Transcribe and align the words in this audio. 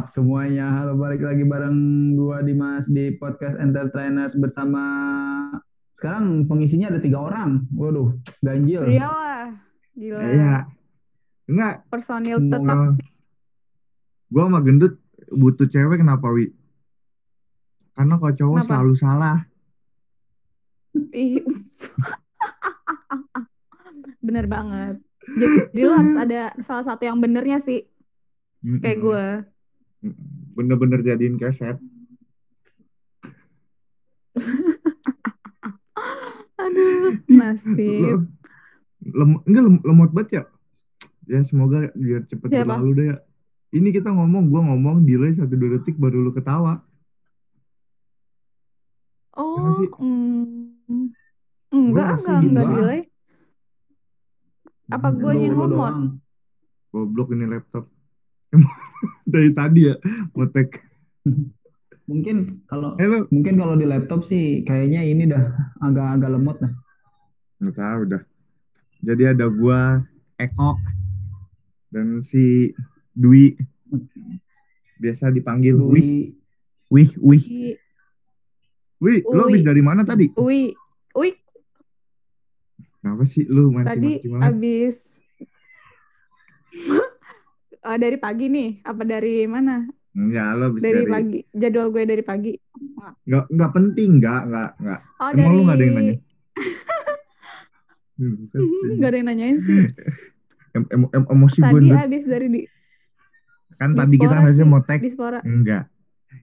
Mantap 0.00 0.16
semuanya. 0.16 0.80
Halo, 0.80 0.96
balik 0.96 1.20
lagi 1.20 1.44
bareng 1.44 1.76
gua 2.16 2.40
Dimas 2.40 2.88
di 2.88 3.12
podcast 3.20 3.60
Entertainers 3.60 4.32
bersama 4.32 4.80
sekarang 5.92 6.48
pengisinya 6.48 6.88
ada 6.88 7.04
tiga 7.04 7.20
orang. 7.20 7.68
Waduh, 7.68 8.16
ganjil. 8.40 8.88
Iyalah, 8.88 9.60
gila. 9.92 10.20
Iya, 10.24 10.56
enggak. 11.52 11.74
Personil 11.92 12.40
tetap. 12.40 12.96
Gua 14.32 14.42
sama 14.48 14.64
gendut 14.64 14.96
butuh 15.28 15.68
cewek 15.68 16.00
kenapa, 16.00 16.32
Wi? 16.32 16.48
Karena 17.92 18.16
kalau 18.16 18.32
cowok 18.32 18.56
Kenapa? 18.56 18.68
selalu 18.72 18.92
salah. 18.96 19.38
Bener 24.24 24.48
banget. 24.48 24.96
Jadi 25.28 25.76
lu 25.84 25.92
harus 25.92 26.16
ada 26.24 26.56
salah 26.64 26.88
satu 26.88 27.04
yang 27.04 27.20
benernya 27.20 27.60
sih, 27.60 27.84
kayak 28.64 28.96
gue. 29.04 29.26
Bener-bener 30.56 31.04
jadiin 31.04 31.36
keset. 31.36 31.76
Aduh, 36.60 37.16
nasib. 37.28 38.28
Lem, 39.00 39.30
enggak 39.48 39.62
lem- 39.64 39.84
lemot 39.84 40.10
banget 40.12 40.30
ya. 40.32 40.42
Ya 41.28 41.40
semoga 41.44 41.88
biar 41.96 42.24
cepet 42.28 42.48
Siapa? 42.52 42.76
berlalu 42.76 42.90
deh 42.96 43.06
ya. 43.14 43.18
Ini 43.70 43.88
kita 43.94 44.10
ngomong, 44.10 44.50
gua 44.50 44.66
ngomong 44.66 45.06
delay 45.06 45.30
satu 45.32 45.54
dua 45.54 45.78
detik 45.78 45.94
baru 45.94 46.26
lu 46.26 46.34
ketawa. 46.34 46.82
Oh, 49.38 49.78
sih? 49.78 49.88
mm, 49.94 51.06
enggak, 51.70 52.18
Gua 52.18 52.18
enggak, 52.18 52.40
enggak 52.44 52.66
delay. 52.76 53.00
Apa 54.90 55.14
gue 55.14 55.22
Lu- 55.22 55.38
yang 55.38 55.54
ngomong? 55.54 56.18
Goblok 56.90 57.30
ini 57.30 57.46
laptop. 57.46 57.86
Dari 59.32 59.50
tadi 59.54 59.88
ya, 59.88 59.94
motek. 60.34 60.82
Mungkin 62.10 62.66
kalau 62.66 62.98
Halo. 62.98 63.30
mungkin 63.30 63.54
kalau 63.54 63.78
di 63.78 63.86
laptop 63.86 64.26
sih 64.26 64.66
kayaknya 64.66 65.06
ini 65.06 65.30
dah 65.30 65.54
agak-agak 65.78 66.30
lemot 66.34 66.56
dah. 66.58 66.72
Nggak 67.62 67.76
tahu 67.78 68.00
dah. 68.10 68.22
Jadi 69.00 69.22
ada 69.30 69.46
gua, 69.46 70.02
Eko, 70.36 70.74
dan 71.94 72.20
si 72.26 72.74
Dwi. 73.14 73.54
Biasa 75.00 75.32
dipanggil 75.32 75.78
Wih, 75.80 75.88
Dwi, 75.88 76.08
Wih, 76.90 77.10
Wih. 77.16 77.42
Ui, 79.00 79.18
Wih, 79.24 79.24
lo 79.32 79.48
habis 79.48 79.64
dari 79.64 79.80
mana 79.80 80.04
tadi? 80.04 80.28
ui, 80.36 80.76
ui, 81.16 81.30
Kenapa 83.00 83.24
sih 83.24 83.48
lu 83.48 83.72
tadi 83.80 84.20
mancing-mancing 84.20 84.28
banget? 84.28 84.44
abis 84.52 84.96
Eh, 87.80 87.96
dari 87.96 88.16
pagi 88.20 88.46
nih, 88.52 88.84
apa 88.84 89.02
dari 89.08 89.48
mana? 89.48 89.88
Enggak, 90.12 90.48
lo 90.58 90.62
habis 90.68 90.82
Dari 90.84 91.00
dari, 91.00 91.08
pagi, 91.08 91.38
jadwal 91.56 91.88
gue 91.88 92.02
dari 92.04 92.20
pagi. 92.20 92.52
Enggak, 93.24 93.44
enggak 93.48 93.70
penting, 93.72 94.10
enggak, 94.20 94.40
enggak, 94.44 94.70
enggak. 94.76 95.00
Oh, 95.16 95.28
Emang 95.32 95.52
lu 95.56 95.60
nggak 95.64 95.76
ada 95.76 95.84
yang 95.84 95.94
dari 95.96 96.04
nanya? 96.04 96.14
Hmm, 98.20 98.36
kan, 98.52 98.60
Gak 99.00 99.08
ada 99.08 99.16
yang 99.16 99.28
nanyain 99.32 99.58
sih. 99.64 99.80
em- 100.76 100.90
em- 100.92 101.08
em- 101.08 101.28
emosi 101.32 101.58
gue 101.64 101.72
Tadi 101.72 101.88
Dut. 101.88 102.04
abis 102.04 102.24
dari 102.28 102.46
di 102.52 102.60
kan 103.80 103.96
di 103.96 103.98
tadi 103.98 104.16
kita 104.20 104.36
harusnya 104.36 104.66
sih, 104.68 104.72
motek 104.76 105.00
di 105.00 105.08
Spora. 105.08 105.40
enggak 105.40 105.84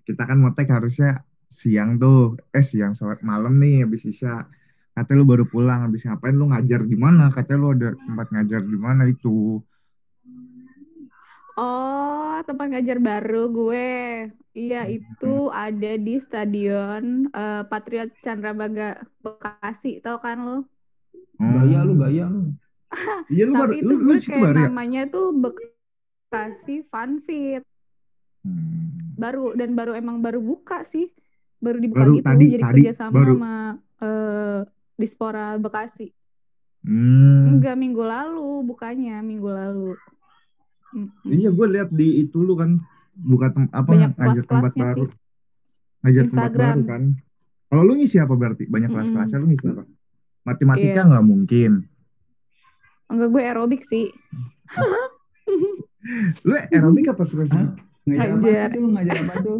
kita 0.10 0.24
kan 0.26 0.38
motek 0.42 0.68
harusnya 0.74 1.22
siang 1.54 2.02
tuh 2.02 2.34
eh 2.50 2.66
siang 2.66 2.98
sore 2.98 3.22
malam 3.22 3.62
nih 3.62 3.86
habis 3.86 4.10
isya 4.10 4.50
katanya 4.98 5.22
lu 5.22 5.26
baru 5.30 5.46
pulang 5.46 5.86
habis 5.86 6.02
ngapain 6.02 6.34
lu 6.34 6.50
ngajar 6.50 6.82
di 6.82 6.98
mana 6.98 7.30
katanya 7.30 7.60
lu 7.62 7.70
ada 7.78 7.90
tempat 7.94 8.28
ngajar 8.34 8.62
di 8.66 8.78
mana 8.82 9.04
itu 9.06 9.62
Oh, 11.58 12.38
tempat 12.46 12.70
ngajar 12.70 13.02
baru 13.02 13.50
gue. 13.50 13.90
Iya, 14.54 14.82
itu 14.94 15.50
ada 15.50 15.92
di 15.98 16.14
Stadion 16.22 17.34
eh, 17.34 17.64
Patriot 17.66 18.14
Candrabaga 18.22 19.02
Bekasi. 19.26 19.98
Tahu 20.06 20.18
kan 20.22 20.38
lu? 20.38 20.58
gaya 21.38 21.80
lu, 21.86 21.94
gaya 21.98 22.26
lu. 22.30 22.54
iya 23.34 23.44
lu 23.50 23.54
baru 23.58 23.74
Tapi 23.74 23.84
lu, 23.84 23.90
itu 23.90 23.96
lu 23.98 24.06
gue 24.06 24.18
kayak 24.22 24.42
baru 24.42 24.58
ya 24.58 24.66
namanya 24.70 25.02
tuh 25.10 25.26
Bekasi 25.34 26.76
Fun 26.94 27.12
Fit. 27.26 27.66
Hmm. 28.46 29.18
Baru 29.18 29.58
dan 29.58 29.74
baru 29.74 29.98
emang 29.98 30.22
baru 30.22 30.38
buka 30.38 30.86
sih. 30.86 31.10
Baru 31.58 31.82
dibuka 31.82 32.06
Baru 32.06 32.22
gitu. 32.22 32.26
tadi, 32.30 32.46
Jadi 32.54 32.64
tadi, 32.64 32.82
kerjasama 32.86 33.14
baru. 33.18 33.34
sama 33.34 33.54
eh, 34.06 34.60
Dispora 34.94 35.58
Bekasi. 35.58 36.14
Hmm. 36.86 37.58
Enggak 37.58 37.76
minggu 37.82 38.06
lalu, 38.06 38.62
bukanya 38.62 39.26
minggu 39.26 39.50
lalu. 39.50 39.98
Mm-mm. 40.90 41.10
iya 41.26 41.50
gue 41.50 41.68
lihat 41.68 41.90
di 41.90 42.22
itu 42.22 42.40
lu 42.40 42.54
kan 42.54 42.80
buka 43.14 43.50
tem 43.50 43.66
apa 43.68 43.88
Banyak 43.88 44.12
ngajar 44.14 44.46
tempat 44.46 44.74
baru 44.74 45.04
sih. 45.04 45.16
ngajar 46.00 46.24
tempat 46.26 46.44
Instagram. 46.48 46.64
baru 46.64 46.82
kan 46.86 47.02
kalau 47.68 47.84
lu 47.84 47.94
ngisi 47.96 48.18
apa 48.18 48.34
berarti 48.34 48.64
banyak 48.66 48.88
Mm-mm. 48.88 48.96
kelas-kelasnya 49.04 49.38
lu 49.38 49.48
ngisi 49.48 49.66
apa 49.68 49.84
matematika 50.44 51.02
Yes. 51.02 51.08
nggak 51.08 51.26
mungkin 51.26 51.72
Enggak 53.08 53.30
gue 53.30 53.42
aerobik 53.42 53.82
sih. 53.84 54.12
lu 56.44 56.54
aerobik 56.54 57.08
apa 57.08 57.24
spesifik 57.24 57.72
Ngajar 58.06 58.30
apa 58.30 58.38
Ngajar. 58.38 58.70
tuh? 58.70 58.84
Ngajar 58.90 59.16
apa 59.18 59.34
tuh? 59.38 59.58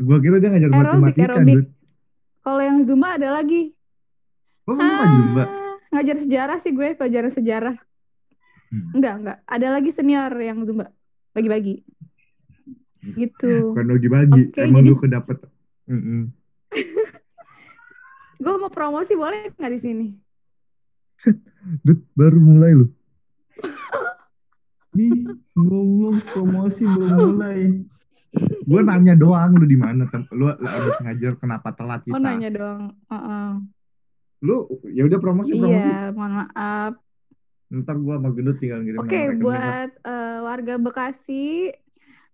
Gua 0.00 0.16
kira 0.18 0.36
dia 0.38 0.48
ngajar 0.50 0.70
Aerobik, 0.70 0.88
matematika, 0.96 1.24
aerobik. 1.26 1.60
Kalau 2.40 2.62
yang 2.62 2.78
Zumba 2.82 3.08
ada 3.14 3.28
lagi. 3.30 3.62
Oh, 4.64 4.72
kamu 4.72 4.80
ngajar 4.86 5.08
Zumba? 5.14 5.44
Ah, 5.44 5.76
Ngajar 5.90 6.16
sejarah 6.18 6.56
sih 6.58 6.72
gue, 6.72 6.88
pelajaran 6.94 7.28
sejarah. 7.30 7.76
Hmm. 8.72 8.90
Enggak, 8.96 9.14
enggak. 9.20 9.38
Ada 9.44 9.66
lagi 9.74 9.90
senior 9.90 10.32
yang 10.38 10.64
Zumba. 10.64 10.92
Bagi-bagi. 11.34 11.82
Gitu. 13.04 13.74
Bukan 13.76 14.00
dibagi, 14.00 14.42
Oke, 14.48 14.60
emang 14.64 14.84
jadi- 14.84 14.90
lu 14.92 14.96
kedapet. 14.96 15.38
Mm-mm. 15.84 16.32
Gue 18.44 18.54
mau 18.56 18.72
promosi 18.72 19.12
boleh 19.14 19.52
nggak 19.52 19.72
di 19.72 19.80
sini? 19.80 20.06
Dut, 21.84 22.00
baru 22.16 22.38
mulai 22.40 22.72
lu. 22.72 22.86
Nih, 24.96 25.26
goblok 25.58 26.22
promosi 26.32 26.86
belum 26.86 27.34
mulai. 27.34 27.82
Gua 28.66 28.80
nanya 28.82 29.14
doang 29.14 29.54
lu 29.58 29.66
di 29.66 29.78
mana 29.78 30.06
lu 30.34 30.50
abis 30.50 30.96
ngajar 31.02 31.38
kenapa 31.38 31.70
telat 31.74 32.02
kita. 32.02 32.14
Oh 32.14 32.22
nanya 32.22 32.50
dong. 32.50 32.94
Heeh. 33.10 33.46
Lu 34.42 34.66
ya 34.90 35.06
udah 35.06 35.18
promosi 35.18 35.54
promosi. 35.54 35.86
Iya, 35.86 36.10
mohon 36.14 36.32
maaf. 36.42 36.94
Ntar 37.72 37.96
gua 37.96 38.20
sama 38.20 38.30
gendut 38.36 38.56
tinggal 38.60 38.84
ngirim 38.84 39.00
Oke, 39.00 39.16
rekening 39.16 39.40
buat 39.40 39.90
eh, 40.04 40.38
warga 40.44 40.74
Bekasi, 40.76 41.72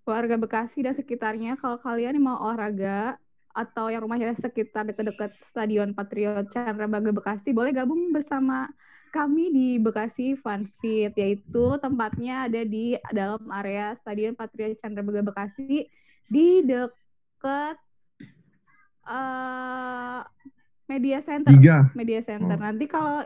warga 0.03 0.37
Bekasi 0.37 0.79
dan 0.83 0.95
sekitarnya, 0.95 1.55
kalau 1.61 1.79
kalian 1.79 2.19
mau 2.19 2.39
olahraga 2.41 3.17
atau 3.51 3.91
yang 3.91 4.07
rumahnya 4.07 4.35
sekitar 4.39 4.87
dekat-dekat 4.87 5.35
Stadion 5.43 5.91
Patriot 5.95 6.51
Candrabaga 6.51 7.11
Bekasi, 7.11 7.51
boleh 7.51 7.75
gabung 7.75 8.11
bersama 8.15 8.71
kami 9.11 9.51
di 9.51 9.69
Bekasi 9.83 10.39
Fun 10.39 10.71
Fit, 10.79 11.11
yaitu 11.19 11.65
tempatnya 11.83 12.47
ada 12.47 12.63
di 12.63 12.95
dalam 13.11 13.43
area 13.51 13.95
Stadion 13.99 14.39
Patriot 14.39 14.79
Candrabaga 14.79 15.23
Bekasi 15.27 15.87
di 16.31 16.63
dekat 16.63 17.77
eh, 19.07 20.21
Media 20.91 21.19
Center. 21.23 21.51
Tiga. 21.55 21.91
Media 21.95 22.21
Center. 22.23 22.59
Oh. 22.59 22.63
Nanti 22.67 22.85
kalau 22.91 23.23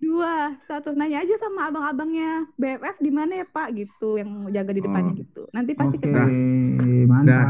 dua, 0.00 0.34
satu 0.64 0.90
nanya 0.92 1.20
aja 1.20 1.36
sama 1.36 1.68
abang-abangnya 1.68 2.48
BFF 2.56 2.96
di 2.98 3.12
mana 3.12 3.32
ya 3.36 3.46
Pak 3.46 3.68
gitu 3.74 4.16
yang 4.16 4.48
jaga 4.48 4.72
di 4.72 4.80
depannya 4.80 5.12
Oh. 5.12 5.18
gitu. 5.18 5.42
Nanti 5.50 5.72
pasti 5.72 5.96
Oke, 5.96 6.04
ketemu. 6.08 7.04
mantap. 7.04 7.48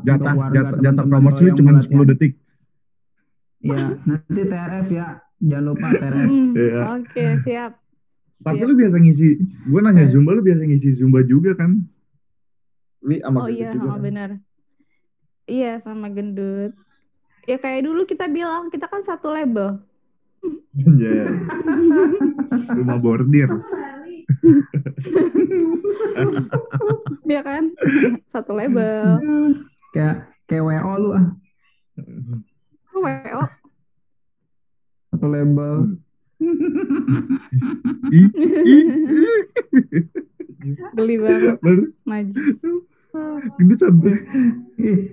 Jatah 0.00 0.34
jatah, 0.78 1.04
lu 1.04 1.42
yang 1.44 1.58
cuma. 1.58 1.70
10 1.82 2.06
detik. 2.06 2.32
Ya, 3.58 3.98
nanti 4.00 4.40
TRF 4.44 4.88
ya. 4.88 5.06
Jangan 5.38 5.64
lupa 5.66 5.86
TRF. 5.92 6.22
Hmm, 6.24 6.50
Iya. 6.54 6.80
Oke, 6.96 7.24
siap. 7.42 7.72
Tapi 8.38 8.62
Siap. 8.62 8.68
lu 8.70 8.74
biasa 8.78 8.96
ngisi, 8.96 9.28
gua 9.66 9.80
nanya 9.82 10.06
Eh. 10.06 10.10
Zumba 10.14 10.30
lu 10.30 10.42
biasa 10.46 10.62
ngisi 10.62 10.88
Zumba 10.94 11.20
juga 11.22 11.58
kan? 11.58 11.82
Wi 13.02 13.18
sama 13.18 13.42
Oh 13.42 13.50
iya, 13.50 13.74
juga 13.74 13.84
oh, 13.84 13.98
kan? 13.98 14.02
benar. 14.02 14.30
Iya, 15.44 15.82
sama 15.82 16.06
gendut. 16.08 16.70
Ya 17.44 17.56
kayak 17.56 17.82
dulu 17.82 18.04
kita 18.04 18.28
bilang, 18.28 18.68
kita 18.68 18.86
kan 18.86 19.02
satu 19.02 19.32
label. 19.32 19.82
Iya. 20.74 21.18
Rumah 22.70 22.98
bordir. 22.98 23.50
Iya 27.24 27.40
kan? 27.40 27.64
Satu 28.28 28.52
label. 28.52 29.20
Kayak 29.90 30.14
kayak 30.44 30.64
WO 30.64 30.92
lu 30.98 31.10
ah. 31.12 31.26
Kok 32.88 33.00
WO? 33.00 33.42
Satu 35.08 35.26
label. 35.26 35.74
Geli 40.94 41.14
banget, 41.18 41.56
Baru 41.60 41.82
najis. 42.04 42.56
gendut 43.56 43.80
sampai 43.80 44.14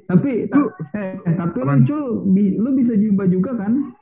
tapi 0.06 0.46
ta- 0.46 0.74
eh, 0.94 1.16
tapi 1.26 1.58
lu 1.58 1.64
Apaan? 1.64 1.82
Cul, 1.88 2.06
bi- 2.30 2.54
lu 2.54 2.76
bisa 2.76 2.94
jumpa 2.94 3.24
juga 3.26 3.56
kan? 3.56 3.96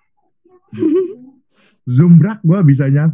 Zumbrak 1.85 2.39
gua 2.41 2.61
bisanya. 2.61 3.11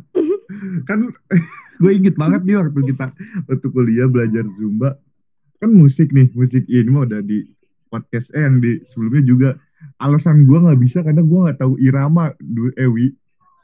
kan 0.86 1.10
gue 1.82 1.92
inget 1.92 2.14
banget 2.14 2.42
nih 2.44 2.58
waktu 2.58 2.82
kita 2.88 3.14
waktu 3.46 3.68
kuliah 3.68 4.06
belajar 4.06 4.44
zumba. 4.56 4.98
Kan 5.58 5.72
musik 5.72 6.10
nih 6.10 6.30
musik 6.32 6.66
ini 6.66 6.88
mah 6.88 7.04
udah 7.04 7.20
di 7.20 7.46
podcast 7.88 8.30
eh 8.32 8.42
yang 8.42 8.58
di 8.58 8.82
sebelumnya 8.86 9.24
juga. 9.24 9.50
Alasan 9.96 10.44
gue 10.44 10.60
nggak 10.60 10.76
bisa 10.78 11.00
karena 11.02 11.20
gue 11.20 11.40
nggak 11.40 11.58
tahu 11.58 11.80
irama 11.80 12.36
du 12.38 12.70
Ewi 12.76 13.16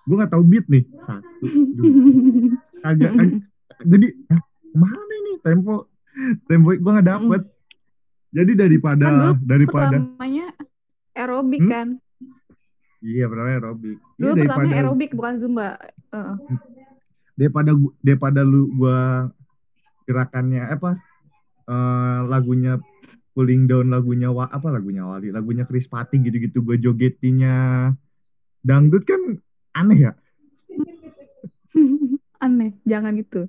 gue 0.06 0.16
nggak 0.16 0.32
tahu 0.32 0.44
beat 0.44 0.66
nih. 0.68 0.86
Satu 1.02 1.46
dua. 1.72 1.90
Agak 2.84 3.12
ag- 3.12 3.42
jadi 3.84 4.08
mana 4.72 4.96
ini 5.16 5.34
tempo? 5.40 5.90
Tempo 6.46 6.72
gue 6.72 6.92
nggak 6.92 7.10
dapet. 7.10 7.42
Jadi 8.32 8.52
daripada 8.54 9.06
Kan 9.32 9.40
daripada 9.42 9.96
Pertamanya 9.98 10.48
aerobik 11.14 11.62
Hmm? 11.62 11.72
kan. 11.72 11.88
Iya 13.06 13.26
pertama 13.30 13.50
aerobik 13.54 13.98
iya 14.02 14.18
Dulu 14.18 14.34
pertamanya 14.34 14.50
daripada 14.50 14.76
aerobik 14.82 15.12
bukan 15.14 15.34
zumba. 15.38 15.68
Heeh. 16.10 16.36
daripada 17.38 17.72
daripada 18.02 18.42
lu 18.42 18.72
gua 18.74 19.30
gerakannya 20.10 20.64
apa 20.66 20.98
eh, 21.70 22.20
lagunya 22.26 22.82
cooling 23.36 23.68
down 23.70 23.92
lagunya 23.92 24.32
wa, 24.32 24.48
apa 24.48 24.72
lagunya 24.74 25.06
Wali 25.06 25.30
lagunya 25.30 25.68
Chris 25.68 25.86
Pati 25.92 26.24
gitu-gitu 26.24 26.64
gue 26.64 26.80
jogetinnya 26.80 27.92
dangdut 28.64 29.04
kan 29.04 29.20
aneh 29.76 30.10
ya 30.10 30.14
Aneh, 32.46 32.78
jangan 32.86 33.16
gitu. 33.18 33.48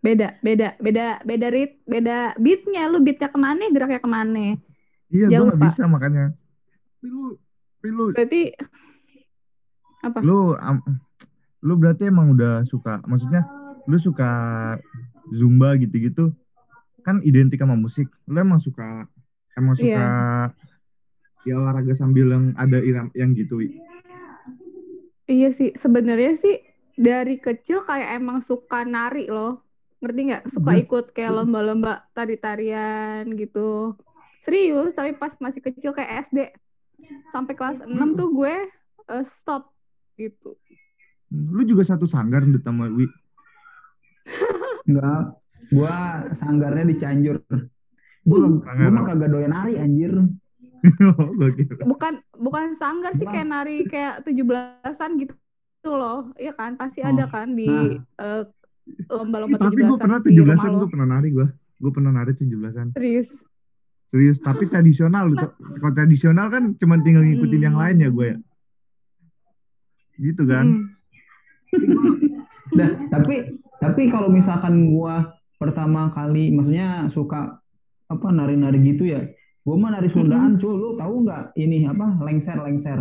Beda, 0.00 0.40
beda, 0.40 0.80
beda, 0.80 1.20
beda 1.28 1.46
rit, 1.52 1.76
beda 1.84 2.32
beatnya. 2.40 2.88
Lu 2.88 3.04
beatnya 3.04 3.28
ke 3.28 3.36
mana, 3.36 3.68
geraknya 3.68 4.00
ke 4.00 4.08
mana. 4.08 4.56
iya 5.10 5.26
gue 5.26 5.50
Pak. 5.50 5.58
bisa 5.58 5.90
makanya 5.90 6.30
tapi 7.02 7.10
lu 7.10 7.34
tapi 7.82 7.88
lu 7.90 8.04
Berarti 8.14 8.42
apa? 10.00 10.18
lu 10.24 10.56
am- 10.56 10.84
lu 11.60 11.76
berarti 11.76 12.08
emang 12.08 12.32
udah 12.32 12.64
suka 12.64 13.04
maksudnya 13.04 13.44
lu 13.84 13.96
suka 14.00 14.30
zumba 15.32 15.76
gitu-gitu 15.76 16.32
kan 17.04 17.20
identik 17.24 17.60
sama 17.60 17.76
musik 17.76 18.08
lu 18.28 18.36
emang 18.40 18.60
suka 18.60 19.04
emang 19.56 19.76
suka 19.76 20.06
ya 21.44 21.56
olahraga 21.56 21.96
sambil 21.96 22.28
yang 22.32 22.44
ada 22.56 22.78
iram 22.84 23.08
yang 23.16 23.32
gitu? 23.32 23.60
Iya 25.30 25.48
sih, 25.54 25.72
sebenarnya 25.78 26.36
sih 26.36 26.58
dari 26.98 27.38
kecil 27.38 27.86
kayak 27.86 28.18
emang 28.18 28.42
suka 28.44 28.82
nari 28.84 29.30
loh. 29.30 29.62
Ngerti 30.02 30.20
nggak? 30.26 30.42
Suka 30.50 30.72
ikut 30.76 31.04
kayak 31.14 31.32
lomba-lomba 31.32 32.04
tari-tarian 32.12 33.24
gitu. 33.38 33.94
Serius, 34.40 34.96
tapi 34.96 35.14
pas 35.16 35.32
masih 35.38 35.60
kecil 35.60 35.92
kayak 35.92 36.28
SD 36.28 36.38
sampai 37.32 37.54
kelas 37.56 37.84
6 37.84 38.16
tuh 38.16 38.28
gue 38.32 38.54
eh, 39.08 39.24
stop 39.28 39.72
gitu. 40.20 40.50
lu 41.30 41.62
juga 41.62 41.86
satu 41.86 42.04
sanggar 42.04 42.42
Ndut, 42.42 42.60
sama 42.60 42.90
Wi 42.90 43.06
Enggak. 44.86 45.38
Gua 45.70 45.94
sanggarnya 46.32 46.84
di 46.84 46.94
Cianjur. 46.94 47.36
Gua, 48.20 48.38
Sanggar 48.60 48.90
gua 48.90 48.96
mah 48.96 49.04
kagak 49.06 49.28
doyan 49.30 49.50
nari 49.50 49.74
anjir. 49.76 50.12
Gua 51.38 51.48
kira. 51.52 51.84
Bukan 51.84 52.12
bukan 52.34 52.74
sanggar 52.74 53.12
sih 53.12 53.24
kayak 53.24 53.46
nari 53.46 53.84
kayak 53.84 54.24
17-an 54.24 55.10
gitu 55.16 55.36
loh. 55.86 56.32
Iya 56.34 56.52
kan? 56.52 56.74
Pasti 56.74 57.00
Oh, 57.00 57.08
ada 57.08 57.24
kan 57.26 57.52
di 57.52 57.68
eh, 57.94 58.42
lomba-lomba 59.06 59.56
Tapi 59.60 59.76
gue 59.76 59.86
17-an 59.86 60.00
pernah 60.00 60.18
di 60.18 60.30
rumah 60.34 60.56
17-an 60.56 60.70
lo. 60.70 60.78
gue 60.78 60.88
pernah 60.90 61.08
nari 61.08 61.28
gue. 61.30 61.46
Gue 61.78 61.90
pernah 61.94 62.10
nari 62.10 62.32
17-an. 62.34 62.86
Serius. 62.92 63.30
Serius, 64.10 64.38
tapi 64.42 64.66
tradisional. 64.66 65.30
Kalau 65.78 65.94
tradisional 65.94 66.50
kan 66.50 66.74
cuma 66.76 66.98
tinggal 66.98 67.22
ngikutin 67.22 67.62
yang 67.62 67.76
Hmm. 67.78 67.82
lain 67.86 67.96
ya 68.00 68.10
gue 68.10 68.26
ya. 68.26 68.36
Gitu 70.20 70.42
kan. 70.44 70.66
Mm. 70.66 70.84
Dah, 72.70 72.90
tapi 73.16 73.34
tapi 73.80 74.02
kalau 74.06 74.28
misalkan 74.28 74.92
gua 74.92 75.32
pertama 75.56 76.08
kali 76.10 76.52
maksudnya 76.52 77.08
suka 77.08 77.56
apa 78.06 78.26
nari-nari 78.28 78.84
gitu 78.86 79.08
ya. 79.08 79.24
Gua 79.60 79.76
mah 79.76 79.92
nari 79.92 80.08
Sundaan, 80.08 80.56
cuy. 80.56 80.72
Lu 80.72 80.94
tahu 80.94 81.24
nggak 81.24 81.56
ini 81.56 81.84
apa? 81.84 82.20
Lengser, 82.20 82.56
lengser. 82.58 82.98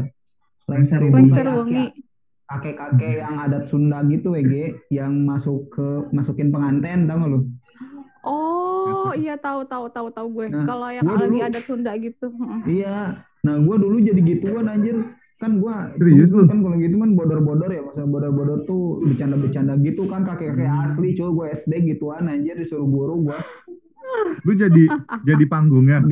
Lengser 0.66 1.00
itu 1.02 1.12
Lengser 1.12 1.44
kayak 1.44 1.58
wengi. 1.58 1.86
kakek-kakek 2.46 3.14
yang 3.20 3.36
adat 3.38 3.64
Sunda 3.66 4.02
gitu, 4.04 4.34
WG, 4.34 4.54
yang 4.90 5.14
masuk 5.20 5.70
ke 5.70 5.88
masukin 6.10 6.50
pengantin, 6.50 7.06
tahu 7.06 7.18
nggak 7.18 7.32
lu? 7.32 7.40
Oh, 8.22 9.14
iya 9.14 9.34
tahu 9.34 9.64
tahu 9.64 9.86
tahu 9.88 10.10
tahu 10.10 10.28
gue. 10.32 10.46
Nah, 10.52 10.66
Kalau 10.66 10.90
yang 10.90 11.06
lagi 11.06 11.30
dulu- 11.32 11.46
ada 11.46 11.60
Sunda 11.60 11.92
gitu. 11.96 12.28
Heeh. 12.28 12.62
Iya. 12.82 12.98
Nah, 13.40 13.56
gua 13.62 13.76
dulu 13.78 13.98
jadi 13.98 14.20
gituan 14.20 14.66
anjir. 14.66 14.98
Kan 15.40 15.58
gua 15.58 15.88
Serius 15.96 16.28
tuh- 16.28 16.44
lu? 16.44 16.46
kan 16.46 16.60
kalau 16.60 16.76
gitu 16.76 16.96
kan 16.96 17.12
bodor-bodor 17.16 17.70
ya, 17.70 17.80
maksudnya 17.80 18.08
bodor-bodor 18.08 18.60
tuh 18.64 19.00
bercanda-bercanda 19.02 19.80
gitu 19.80 20.04
kan 20.04 20.28
kakek-kakek 20.28 20.68
asli, 20.84 21.16
cuy. 21.16 21.32
Gua 21.32 21.46
SD 21.50 21.74
gituan 21.88 22.28
anjir 22.28 22.54
disuruh 22.54 22.84
guru 22.86 23.24
gua. 23.26 23.40
Lu 24.44 24.52
jadi 24.54 24.84
jadi 25.24 25.44
panggungnya. 25.46 26.04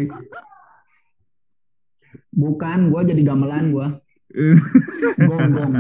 Bukan, 2.30 2.88
gua 2.88 3.04
jadi 3.04 3.20
gamelan 3.22 3.72
gua. 3.72 3.88
Gong 5.20 5.48
gong. 5.52 5.74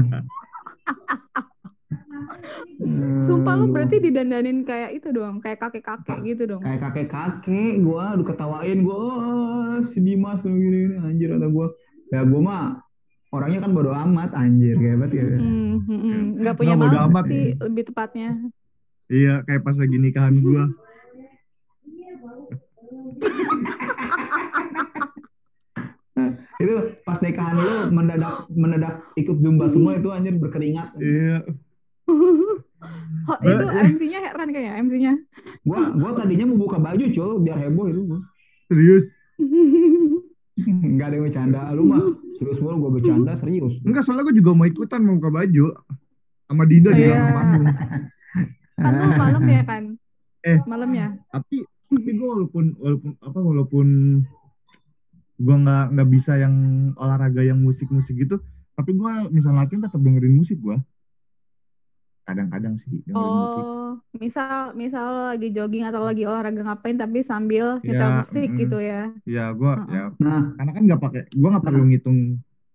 Sumpah 3.23 3.53
lu 3.55 3.69
berarti 3.69 3.99
didandanin 3.99 4.63
kayak 4.63 4.91
itu 4.93 5.09
doang, 5.09 5.39
kayak 5.39 5.59
kakek-kakek 5.59 6.19
gitu 6.25 6.43
dong. 6.47 6.61
kayak 6.61 6.79
kakek-kakek 6.81 7.79
gua 7.79 8.11
aduh 8.11 8.23
ketawain 8.23 8.79
gua 8.81 8.97
"Oh, 8.97 9.11
si 9.83 9.99
Dimas 9.99 10.41
tuh 10.41 10.51
gini, 10.51 10.85
gini 10.85 10.95
anjir 10.97 11.31
kata 11.31 11.47
gua. 11.47 11.67
Ya 12.07 12.23
gua 12.23 12.41
mah 12.41 12.63
orangnya 13.31 13.59
kan 13.63 13.71
bodo 13.75 13.91
amat 13.91 14.31
anjir 14.33 14.75
kayak 14.79 14.97
banget 15.03 15.11
ya. 15.19 15.23
Hmm, 15.37 15.75
hmm, 15.83 15.99
hmm. 15.99 16.21
Nggak 16.43 16.55
punya 16.55 16.73
Nggak 16.75 16.87
bodo 16.87 16.97
amat. 17.11 17.23
sih 17.27 17.45
lebih 17.59 17.83
tepatnya. 17.91 18.29
Iya, 19.07 19.33
kayak 19.47 19.61
pas 19.63 19.75
lagi 19.79 19.97
nikahan 19.99 20.35
gue. 20.39 20.63
Itu 26.57 26.73
pas 27.05 27.21
nikahan 27.21 27.53
lu 27.53 27.93
mendadak 27.93 28.49
mendadak 28.49 29.05
ikut 29.13 29.37
zumba 29.37 29.69
semua 29.69 29.93
itu 29.93 30.09
anjir 30.09 30.33
berkeringat. 30.37 30.97
Iya. 30.97 31.45
Oh, 33.27 33.35
itu 33.43 33.59
MC-nya 33.59 34.23
heran 34.23 34.53
kayaknya 34.55 34.79
MC-nya. 34.85 35.13
Gua 35.65 35.91
gua 35.97 36.13
tadinya 36.15 36.47
mau 36.47 36.63
buka 36.63 36.79
baju 36.79 37.03
cuy 37.09 37.35
biar 37.43 37.59
heboh 37.59 37.89
itu 37.91 38.01
gua. 38.07 38.21
Serius. 38.71 39.03
Enggak 40.93 41.07
ada 41.09 41.15
yang 41.17 41.25
bercanda 41.25 41.59
lu 41.73 41.83
mah. 41.87 42.03
Serius 42.37 42.59
mulu 42.59 42.75
gua 42.83 42.91
bercanda 42.99 43.31
serius. 43.41 43.73
Enggak, 43.81 44.03
soalnya 44.05 44.27
gue 44.27 44.35
juga 44.37 44.51
mau 44.53 44.67
ikutan 44.67 45.01
mau 45.01 45.17
buka 45.17 45.31
baju. 45.31 45.65
Sama 46.47 46.63
Dinda 46.63 46.91
di 46.95 47.01
Iya. 47.03 47.15
dalam 47.15 47.33
panggung. 47.33 47.65
Kan 48.77 48.93
lu 48.93 49.09
malam 49.09 49.43
ya 49.49 49.61
kan? 49.65 49.83
Eh. 50.45 50.59
Malamnya. 50.69 51.07
Tapi 51.33 51.65
tapi 51.87 52.09
gue 52.13 52.27
walaupun 52.27 52.65
walaupun 52.77 53.11
apa 53.19 53.39
walaupun 53.41 53.87
gue 55.37 55.55
nggak 55.55 55.85
nggak 55.97 56.09
bisa 56.13 56.33
yang 56.37 56.55
olahraga 56.93 57.41
yang 57.41 57.57
musik-musik 57.57 58.13
gitu, 58.13 58.37
tapi 58.73 58.93
gue 58.93 59.11
misal 59.29 59.53
latihan 59.53 59.85
tetap 59.85 59.97
dengerin 59.97 60.35
musik 60.35 60.61
gue. 60.61 60.77
Kadang-kadang 62.27 62.75
sih 62.83 62.91
dengerin 63.07 63.15
musik. 63.39 63.63
Oh, 63.63 63.91
misal 64.19 64.75
misal 64.75 65.03
lo 65.07 65.23
lagi 65.31 65.47
jogging 65.55 65.87
atau 65.87 66.03
lagi 66.03 66.27
olahraga 66.27 66.59
ngapain 66.59 66.99
tapi 66.99 67.23
sambil 67.23 67.79
nyetel 67.79 68.03
Ya, 68.03 68.17
musik 68.19 68.49
mm. 68.51 68.57
gitu 68.59 68.77
ya. 68.83 69.01
Ya 69.23 69.45
gue 69.55 69.73
Heeh. 69.87 69.95
ya 69.95 70.03
Nah, 70.19 70.41
karena 70.59 70.71
kan 70.75 70.83
nggak 70.91 71.01
pakai 71.07 71.21
gue 71.31 71.49
nggak 71.55 71.63
perlu 71.63 71.83
ngitung 71.87 72.19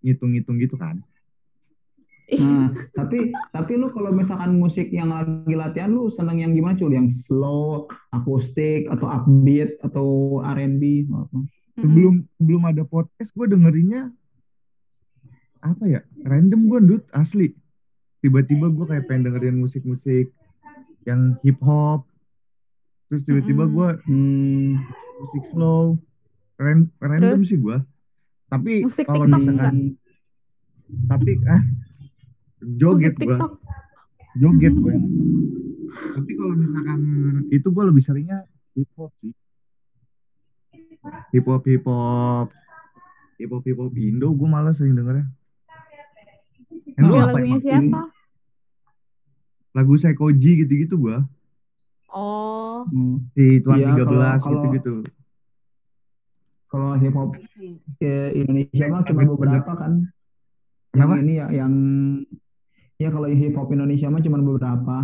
ngitung-ngitung 0.00 0.56
gitu 0.56 0.80
kan. 0.80 1.04
Nah, 2.32 2.72
tapi 2.96 3.28
tapi 3.52 3.72
lu 3.76 3.92
kalau 3.92 4.08
misalkan 4.08 4.56
musik 4.56 4.88
yang 4.88 5.12
lagi 5.12 5.52
latihan 5.52 5.92
lu 5.92 6.08
seneng 6.08 6.40
yang 6.40 6.56
gimana 6.56 6.80
cuy? 6.80 6.96
Yang 6.96 7.28
slow, 7.28 7.92
akustik 8.08 8.88
atau 8.88 9.04
upbeat 9.04 9.76
atau 9.84 10.40
R&B 10.40 11.12
apa? 11.12 11.38
Sebelum 11.76 12.24
sebelum 12.40 12.62
ada 12.72 12.88
podcast 12.88 13.36
gue 13.36 13.46
dengerinnya 13.52 14.08
apa 15.60 15.84
ya 15.86 16.00
random 16.24 16.72
gue 16.72 16.78
ndut 16.80 17.04
asli. 17.12 17.52
Tiba-tiba 18.22 18.70
gue 18.70 18.84
kayak 18.86 19.04
pengen 19.04 19.26
dengerin 19.26 19.58
musik-musik 19.58 20.30
yang 21.02 21.34
hip 21.42 21.58
hop. 21.58 22.06
Terus 23.10 23.26
tiba-tiba 23.26 23.66
gue 23.66 23.88
Hmm, 24.06 24.78
musik 25.20 25.44
slow. 25.50 25.98
Ran- 26.54 26.94
random 26.96 27.42
Terus? 27.42 27.50
sih 27.50 27.58
gua. 27.58 27.82
Tapi 28.46 28.86
kalau 29.02 29.26
misalkan 29.26 29.96
hmm, 29.96 31.08
tapi 31.08 31.40
ah 31.48 31.62
joget 32.78 33.16
TikTok. 33.16 33.58
joget 34.36 34.70
yang 34.76 35.02
tapi 36.14 36.30
kalau 36.36 36.54
misalkan 36.54 37.00
itu 37.48 37.68
gua 37.68 37.84
lebih 37.90 38.04
seringnya 38.04 38.46
hip 38.76 38.86
hop 38.94 39.10
sih. 39.18 39.34
Hip 41.34 41.44
hop 41.44 41.66
hip 41.66 41.82
hop 41.82 42.48
hip 43.34 43.50
hop 43.50 43.64
hip 43.66 43.78
hop 43.80 43.92
Indo 43.98 44.30
gua 44.30 44.48
malah 44.52 44.70
sering 44.70 44.94
dengernya 44.94 45.26
yang 46.94 47.04
lu 47.04 47.14
apa 47.14 47.28
lagunya 47.32 47.58
siapa? 47.58 48.00
lagu 49.72 49.94
Sekoji 49.96 50.50
gitu-gitu 50.58 50.96
gua 50.98 51.24
Oh, 52.08 52.84
hmm. 52.84 53.24
si 53.32 53.56
Tuan 53.58 53.80
Iya, 53.80 53.96
13 53.96 54.04
kalau- 54.04 54.36
kalau- 54.38 54.52
gitu-gitu 54.60 54.94
Kalau 56.66 56.92
hip 56.94 57.12
hop 57.12 57.32
ke 57.96 58.12
Indonesia 58.34 58.84
mah 58.86 59.00
cuma 59.02 59.20
beberapa 59.26 59.72
kan. 59.74 59.92
Yang 60.90 61.04
Kenapa? 61.06 61.14
ini 61.18 61.32
ya 61.34 61.46
yang 61.50 61.72
ya 62.96 63.08
kalau 63.08 63.28
hip 63.28 63.52
hop 63.54 63.68
Indonesia 63.70 64.08
mah 64.08 64.20
cuma 64.20 64.40
beberapa. 64.40 64.96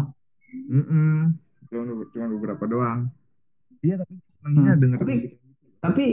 Mm-mm. 0.66 1.37
Cuma, 1.66 1.80
cuma 2.07 2.26
beberapa 2.30 2.64
doang. 2.64 3.12
Iya 3.78 4.00
tapi 4.00 4.16
senangnya 4.38 4.64
Nah, 4.66 4.76
denger 4.76 4.97
tapi 4.99 5.14
tapi 5.78 6.04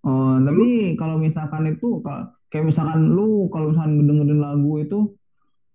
oh 0.00 0.38
tapi 0.40 0.66
kalau 0.96 1.18
misalkan 1.18 1.66
itu 1.68 1.98
ka- 2.00 2.30
kayak 2.50 2.66
misalkan 2.66 3.14
lu 3.14 3.46
kalau 3.48 3.70
misalkan 3.70 4.02
dengerin 4.04 4.42
lagu 4.42 4.72
itu 4.82 4.98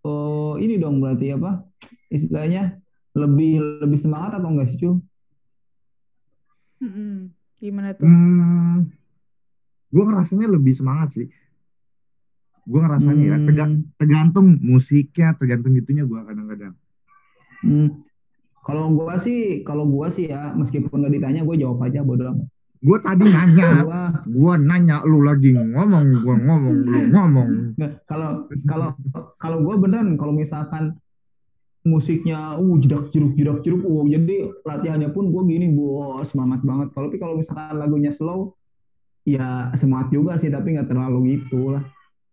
oh 0.03 0.59
ini 0.59 0.75
dong 0.77 0.99
berarti 0.99 1.33
apa 1.33 1.63
istilahnya 2.11 2.77
lebih 3.15 3.81
lebih 3.81 3.99
semangat 3.99 4.37
atau 4.37 4.51
enggak 4.51 4.69
sih 4.69 4.79
cu? 4.83 4.99
Mm-mm. 6.83 7.31
Gimana 7.55 7.95
tuh? 7.95 8.03
Hmm, 8.03 8.91
gue 9.89 10.03
ngerasanya 10.03 10.51
lebih 10.51 10.75
semangat 10.75 11.15
sih. 11.15 11.31
Gue 12.67 12.79
ngerasanya 12.83 13.23
ya, 13.23 13.37
tega- 13.47 13.71
Hmm, 13.71 13.87
tergantung 13.95 14.59
musiknya, 14.59 15.31
tergantung 15.39 15.71
gitunya 15.73 16.03
gue 16.03 16.19
kadang-kadang. 16.19 16.75
hmm. 17.63 18.03
Kalau 18.65 18.89
gua 18.97 19.21
sih 19.21 19.61
kalau 19.61 19.85
gua 19.85 20.09
sih 20.09 20.25
ya 20.25 20.49
meskipun 20.57 20.97
nggak 20.97 21.13
ditanya 21.21 21.41
gue 21.45 21.55
jawab 21.61 21.85
aja 21.85 22.01
bodo 22.01 22.33
amat. 22.33 22.49
Gue 22.77 22.97
tadi 22.99 23.23
nanya, 23.25 23.69
Gua 23.83 24.03
gue 24.21 24.53
nanya 24.61 24.97
lu 25.01 25.21
lagi 25.21 25.49
ngomong, 25.51 26.05
gue 26.17 26.35
ngomong, 26.37 26.75
lu 26.81 26.99
ngomong. 27.07 27.49
nggak 27.73 27.91
kalau 28.05 28.29
kalau 28.63 28.87
kalau 29.37 29.57
gue 29.61 29.75
beneran 29.77 30.15
kalau 30.15 30.31
misalkan 30.31 30.95
musiknya 31.81 32.57
uh 32.57 32.75
jedak 32.77 33.09
jeruk 33.09 33.33
jedak 33.33 33.61
jeruk 33.61 33.81
uh 33.81 34.05
jadi 34.05 34.35
latihannya 34.59 35.09
pun 35.09 35.29
gue 35.29 35.43
gini 35.45 35.69
gue 35.69 35.97
semangat 36.23 36.61
banget 36.61 36.89
kalau 36.91 37.07
tapi 37.07 37.17
kalau 37.17 37.35
misalkan 37.35 37.75
lagunya 37.75 38.09
slow 38.09 38.57
ya 39.23 39.45
semangat 39.73 40.09
juga 40.09 40.33
sih 40.35 40.49
tapi 40.49 40.73
nggak 40.73 40.87
terlalu 40.87 41.37
gitu 41.37 41.71
lah 41.71 41.85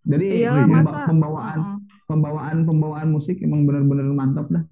jadi 0.02 0.24
Iyalah 0.40 0.56
iya. 0.56 0.64
pemba- 0.66 0.82
masa. 0.88 1.04
pembawaan 1.06 1.58
pembawaan 2.02 2.56
pembawaan 2.62 3.08
musik 3.08 3.36
emang 3.38 3.62
bener-bener 3.62 4.08
mantap 4.08 4.48
dah 4.48 4.64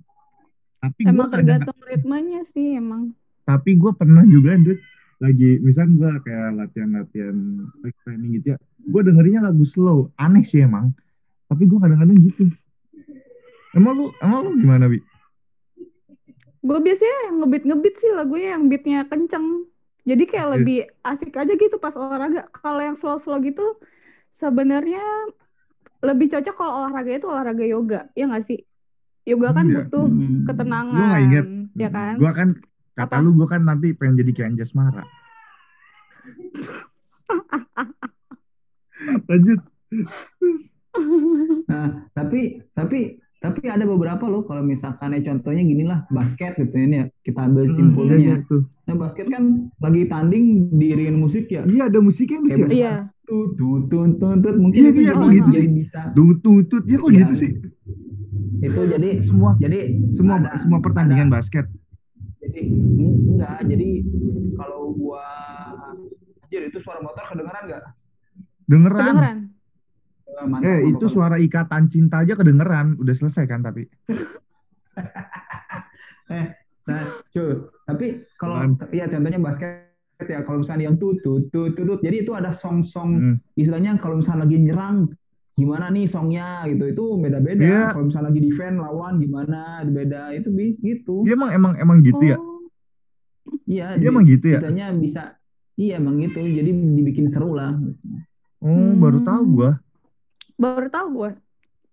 Tapi 0.80 1.04
gue 1.04 1.12
Emang 1.12 1.28
tergantung 1.28 1.76
ritmenya 1.82 2.40
sih 2.46 2.72
emang. 2.74 3.12
tapi 3.42 3.76
gue 3.76 3.92
pernah 3.92 4.24
juga, 4.24 4.56
Dut, 4.56 4.80
lagi, 5.20 5.60
misal 5.60 5.86
gue 5.92 6.12
kayak 6.24 6.56
latihan-latihan 6.56 7.36
like 7.84 7.96
training 8.02 8.40
gitu 8.40 8.56
ya, 8.56 8.58
gue 8.80 9.00
dengerinnya 9.04 9.52
lagu 9.52 9.64
slow, 9.68 10.08
aneh 10.16 10.42
sih 10.42 10.64
emang. 10.64 10.96
Tapi 11.46 11.68
gue 11.68 11.78
kadang-kadang 11.78 12.18
gitu. 12.24 12.48
Emang 13.76 13.94
lu, 13.94 14.06
emang 14.24 14.38
lu 14.48 14.50
gimana, 14.58 14.88
Bi? 14.88 14.98
Gue 16.60 16.78
biasanya 16.80 17.16
yang 17.30 17.36
ngebit-ngebit 17.40 17.94
sih 17.96 18.10
lagunya 18.12 18.56
yang 18.56 18.68
beatnya 18.68 19.04
kenceng. 19.08 19.68
Jadi 20.04 20.24
kayak 20.24 20.46
Iya. 20.48 20.54
lebih 20.56 20.78
asik 21.04 21.32
aja 21.36 21.52
gitu 21.56 21.76
pas 21.76 21.92
olahraga. 21.96 22.48
Kalau 22.52 22.80
yang 22.80 22.96
slow-slow 22.96 23.40
gitu 23.44 23.80
sebenarnya 24.32 25.00
lebih 26.00 26.32
cocok 26.32 26.54
kalau 26.56 26.72
olahraga 26.84 27.12
itu 27.16 27.26
olahraga 27.28 27.64
yoga. 27.64 28.00
Ya 28.16 28.24
nggak 28.28 28.44
sih? 28.44 28.64
Yoga 29.28 29.52
kan 29.52 29.68
Iya. 29.68 29.76
butuh 29.84 30.06
Hmm. 30.08 30.44
ketenangan. 30.48 30.96
Gue 30.96 31.06
gak 31.12 31.22
inget. 31.28 31.46
Ya 31.76 31.88
kan? 31.92 32.14
Gue 32.16 32.32
kan, 32.32 32.48
kata 33.00 33.14
Apa? 33.14 33.22
lu 33.22 33.32
gue 33.32 33.46
kan 33.46 33.62
nanti 33.62 33.92
pengen 33.92 34.18
jadi 34.18 34.30
kayak 34.30 34.48
Anjas 34.50 34.72
Mara. 34.72 35.04
Lanjut. 39.26 39.60
nah 41.64 41.86
tapi 42.12 42.40
tapi 42.70 42.98
tapi 43.40 43.60
ada 43.64 43.82
beberapa 43.82 44.26
loh 44.26 44.44
kalau 44.44 44.60
misalkan 44.60 45.14
ya 45.14 45.24
contohnya 45.24 45.62
gini 45.62 45.82
lah 45.82 46.04
basket 46.08 46.58
gitu 46.58 46.76
ya 46.76 47.08
kita 47.20 47.40
ambil 47.40 47.64
Hmm, 47.64 47.72
simpulnya 47.72 48.16
iya, 48.18 48.34
iya, 48.34 48.36
tuh. 48.44 48.68
nah 48.84 48.96
basket 48.98 49.26
kan 49.26 49.44
lagi 49.78 50.04
tanding 50.04 50.44
diiringin 50.72 51.16
musik 51.16 51.48
ya 51.48 51.64
Iya, 51.64 51.88
ada 51.88 51.98
musiknya 51.98 52.44
Cak. 52.44 52.68
Iya. 52.68 52.94
tut 53.22 53.56
tut 53.56 53.88
tut 53.88 54.10
tut 54.14 54.36
tut. 54.36 54.56
mungkin 54.58 54.76
Iya, 54.78 54.90
itu 54.90 55.00
iya, 55.00 55.12
kok 55.14 55.30
gitu 55.32 55.50
sih? 55.54 55.66
bisa 55.70 56.00
Tut, 56.12 56.36
tut, 56.40 56.64
tut. 56.68 56.84
Ya 56.84 56.96
kok 56.98 57.08
Iya. 57.08 57.18
gitu 57.22 57.34
sih? 57.38 57.50
itu 58.60 58.80
jadi 58.84 59.10
Semua, 59.24 59.50
jadi 59.56 59.78
semua, 60.12 60.34
ada- 60.36 60.58
semua 60.58 60.78
pertandingan 60.78 61.26
ada- 61.26 61.34
basket. 61.34 61.64
Jadi 62.50 62.60
en- 62.66 63.20
enggak 63.30 63.58
jadi 63.64 63.88
kalau 64.58 64.90
gua 64.92 65.24
anjir 66.42 66.66
itu 66.66 66.78
suara 66.82 66.98
motor 66.98 67.22
kedengeran 67.24 67.62
nggak 67.64 67.84
Dengeran. 68.66 69.02
Kedengeran? 69.02 69.38
Eh, 70.30 70.46
mantap, 70.46 70.70
Eh, 70.70 70.80
itu 70.94 71.06
suara 71.06 71.36
ikatan 71.38 71.90
cinta 71.90 72.22
aja 72.22 72.34
kedengeran. 72.34 72.98
Udah 72.98 73.14
selesai 73.14 73.46
kan 73.46 73.62
tapi. 73.62 73.86
eh 76.30 76.46
nah 76.86 77.02
cuy 77.28 77.50
tapi 77.82 78.06
kalau 78.34 78.74
ya 78.90 79.06
contohnya 79.06 79.38
basket 79.38 79.86
ya 80.22 80.42
kalau 80.42 80.62
misalnya 80.62 80.90
yang 80.90 80.98
tut 80.98 81.18
tut 81.22 81.50
tut 81.50 81.74
tut 81.74 81.86
tut, 81.86 82.00
jadi 82.02 82.22
itu 82.22 82.32
ada 82.34 82.50
song-song 82.50 83.10
Hmm. 83.16 83.36
istilahnya 83.54 83.98
kalau 83.98 84.20
misalnya 84.20 84.46
lagi 84.46 84.56
nyerang 84.58 84.96
gimana 85.60 85.86
nih 85.88 86.06
songnya 86.06 86.64
gitu 86.64 86.84
itu 86.88 87.04
beda-beda 87.16 87.60
Iya. 87.62 87.84
kalau 87.92 88.08
misalnya 88.08 88.28
lagi 88.32 88.40
defend 88.40 88.76
lawan 88.76 89.12
gimana 89.16 89.60
beda 89.84 90.32
itu 90.32 90.48
bi- 90.48 90.78
gitu 90.80 91.22
Iya 91.22 91.36
emang 91.36 91.50
emang 91.52 91.72
emang 91.76 91.98
gitu 92.00 92.24
ya. 92.24 92.36
Oh. 92.40 92.64
iya 93.64 93.94
Iya 93.94 94.00
di- 94.00 94.08
emang 94.08 94.24
gitu 94.24 94.46
ya. 94.48 94.58
istilahnya 94.58 94.86
bisa 94.96 95.22
iya 95.74 95.94
emang 95.96 96.16
gitu 96.18 96.40
jadi 96.40 96.70
dibikin 96.72 97.28
seru 97.28 97.52
lah 97.52 97.76
Oh, 98.60 98.92
baru 98.94 99.20
tahu 99.20 99.42
Hmm. 99.42 99.54
gua. 99.54 99.70
Baru 100.54 100.88
tahu 100.88 101.06
gue. 101.16 101.30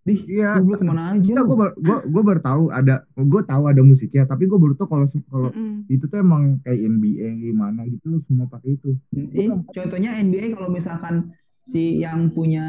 Dih, 0.03 0.19
Iya. 0.25 0.59
ke 0.59 0.83
mana 0.83 1.15
aja 1.15 1.23
Iya, 1.23 1.39
lu? 1.39 1.47
gua 1.47 1.57
baru 1.57 1.73
gua, 1.79 1.97
gua 2.03 2.23
baru 2.23 2.41
tahu 2.41 2.63
ada 2.69 2.95
gua 3.13 3.41
tahu 3.41 3.63
ada 3.67 3.81
musiknya, 3.81 4.23
tapi 4.23 4.47
gua 4.47 4.55
baru 4.55 4.75
tahu 4.75 4.87
kalau 4.87 5.05
kalau 5.27 5.49
Mm-mm. 5.51 5.87
itu 5.87 6.03
tuh 6.03 6.19
emang 6.19 6.59
kayak 6.63 6.79
NBA 6.79 7.27
mana 7.51 7.83
gitu 7.83 8.19
semua 8.23 8.47
pakai 8.47 8.75
itu. 8.75 8.95
Eh, 9.15 9.47
contohnya 9.47 10.15
NBA 10.17 10.55
kalau 10.55 10.67
misalkan 10.67 11.31
si 11.63 11.99
yang 11.99 12.31
punya 12.31 12.63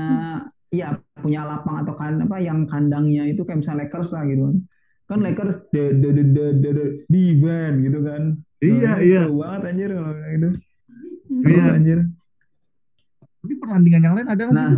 ya 0.68 0.88
punya 1.16 1.42
lapang 1.42 1.80
atau 1.80 1.94
kan 1.96 2.20
apa 2.20 2.36
yang 2.38 2.68
kandangnya 2.68 3.24
itu 3.24 3.40
kayak 3.42 3.64
misalnya 3.64 3.88
Lakers 3.88 4.10
lah 4.12 4.24
gitu 4.24 4.42
kan. 4.44 4.56
Kan 5.08 5.18
Lakers 5.24 5.56
de 5.72 5.82
de 5.96 6.08
de 6.12 6.22
de 6.26 6.44
de, 6.52 6.70
de 6.72 6.84
defend 7.08 7.76
gitu 7.80 7.98
kan. 8.04 8.22
Iya, 8.58 8.90
Nah, 8.90 8.98
iya. 9.00 9.20
Seru 9.22 9.34
banget 9.38 9.60
anjir 9.70 9.90
kalau 9.94 10.12
kayak 10.12 10.32
gitu. 10.34 10.48
Hmm. 10.48 11.40
Seru 11.40 11.52
Iya. 11.54 11.64
anjir. 11.72 11.98
Tapi 13.38 13.54
pertandingan 13.56 14.02
yang 14.02 14.14
lain 14.14 14.28
ada 14.28 14.42
nggak 14.42 14.52
sih? 14.52 14.58
Nah, 14.58 14.72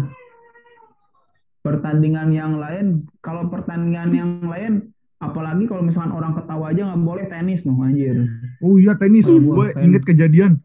pertandingan 1.60 2.28
yang 2.30 2.54
lain, 2.56 2.86
kalau 3.20 3.48
pertandingan 3.48 4.10
yang 4.12 4.30
lain 4.42 4.72
apalagi 5.20 5.68
kalau 5.68 5.84
misalkan 5.84 6.12
orang 6.12 6.32
ketawa 6.32 6.72
aja 6.72 6.80
nggak 6.86 7.02
boleh 7.02 7.24
tenis 7.26 7.60
noh 7.64 7.76
anjir. 7.80 8.16
Oh 8.60 8.80
iya 8.80 8.96
tenis, 8.96 9.28
gua 9.28 9.68
gue 9.68 9.84
inget 9.84 10.02
kejadian 10.02 10.60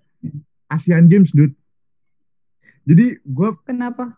Asian 0.68 1.08
Games, 1.08 1.32
dude. 1.32 1.52
Jadi 2.86 3.18
gue 3.20 3.50
Kenapa? 3.66 4.16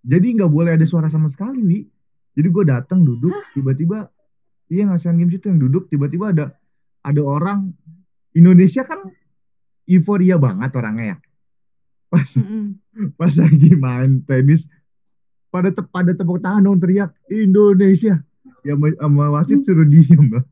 Jadi 0.00 0.26
nggak 0.40 0.50
boleh 0.52 0.76
ada 0.76 0.86
suara 0.88 1.12
sama 1.12 1.28
sekali, 1.28 1.60
Wi. 1.60 1.80
Jadi 2.36 2.48
gue 2.48 2.64
datang 2.64 3.04
duduk, 3.04 3.34
tiba-tiba 3.52 4.08
iya 4.70 4.86
yang 4.86 4.94
Asian 4.94 5.18
Games 5.18 5.34
itu 5.34 5.50
yang 5.50 5.60
duduk, 5.60 5.90
tiba-tiba 5.90 6.32
ada 6.32 6.54
ada 7.04 7.20
orang 7.20 7.74
Indonesia 8.32 8.86
kan 8.86 9.02
euforia 9.84 10.38
banget 10.38 10.70
orangnya 10.72 11.04
ya. 11.04 11.16
Pas 12.08 12.28
Mm-mm. 12.38 12.78
pas 13.20 13.32
lagi 13.34 13.70
main 13.76 14.22
tenis 14.24 14.64
pada 15.50 15.74
te 15.74 15.82
pada 15.82 16.14
tepuk 16.14 16.38
tangan 16.38 16.64
dong 16.64 16.78
teriak 16.78 17.10
Indonesia. 17.28 18.22
Ya 18.62 18.76
sama, 18.76 18.92
sama 18.96 19.24
wasit 19.34 19.60
suruh 19.66 19.88
diem 19.88 20.30
lah. 20.30 20.44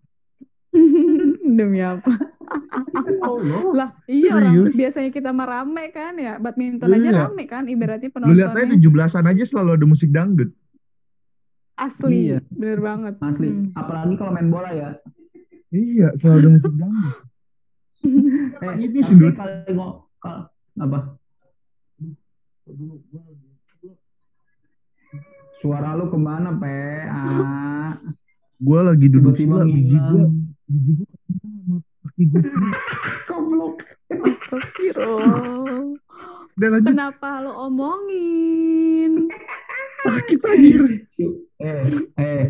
Demi 1.56 1.80
apa? 1.80 2.08
Allah. 3.20 3.60
Lah, 3.72 3.88
iya 4.04 4.30
orang 4.32 4.52
Serius? 4.54 4.74
biasanya 4.74 5.10
kita 5.10 5.30
mah 5.30 5.46
rame 5.46 5.84
kan 5.90 6.12
ya. 6.14 6.34
Badminton 6.36 6.88
aja 6.88 7.00
Iya. 7.04 7.20
rame 7.24 7.44
kan 7.44 7.64
ibaratnya 7.64 8.08
Lu 8.20 8.32
lihat 8.32 8.52
aja 8.52 8.64
penontonnya. 8.68 9.06
17-an 9.08 9.26
aja 9.26 9.42
selalu 9.44 9.70
ada 9.72 9.86
musik 9.86 10.08
dangdut. 10.08 10.50
Asli, 11.74 12.18
Iya. 12.28 12.38
bener 12.48 12.78
banget. 12.78 13.14
Asli. 13.18 13.48
Hmm. 13.48 13.70
Apalagi 13.72 14.14
kalau 14.14 14.32
main 14.32 14.48
bola 14.48 14.70
ya. 14.70 14.90
Iya, 15.68 16.08
selalu 16.16 16.36
ada 16.36 16.48
musik 16.50 16.74
dangdut. 16.74 17.16
Eh, 18.58 18.74
ini 18.80 18.98
sih, 19.00 19.14
kalau 19.34 20.06
kalau- 20.18 20.46
apa? 20.76 20.98
Suara 25.58 25.94
lu 25.94 26.06
ke 26.06 26.14
mana, 26.16 26.54
Pe? 26.54 26.74
Ah, 27.04 27.98
Gue 28.58 28.80
lagi 28.80 29.06
duduk 29.06 29.34
tiba-tiba 29.34 29.62
sebelah 29.62 29.66
biji 29.66 29.96
gue, 29.96 30.24
biji 30.66 30.92
gue. 30.98 31.07
Goblok. 33.28 33.86
Astagfirullah. 34.10 35.94
Lanjut 36.58 36.90
Kenapa 36.90 37.38
lo 37.38 37.70
omongin? 37.70 39.30
sakit 40.02 40.40
anjir. 40.46 40.82
Eh, 41.58 41.84
eh, 42.18 42.42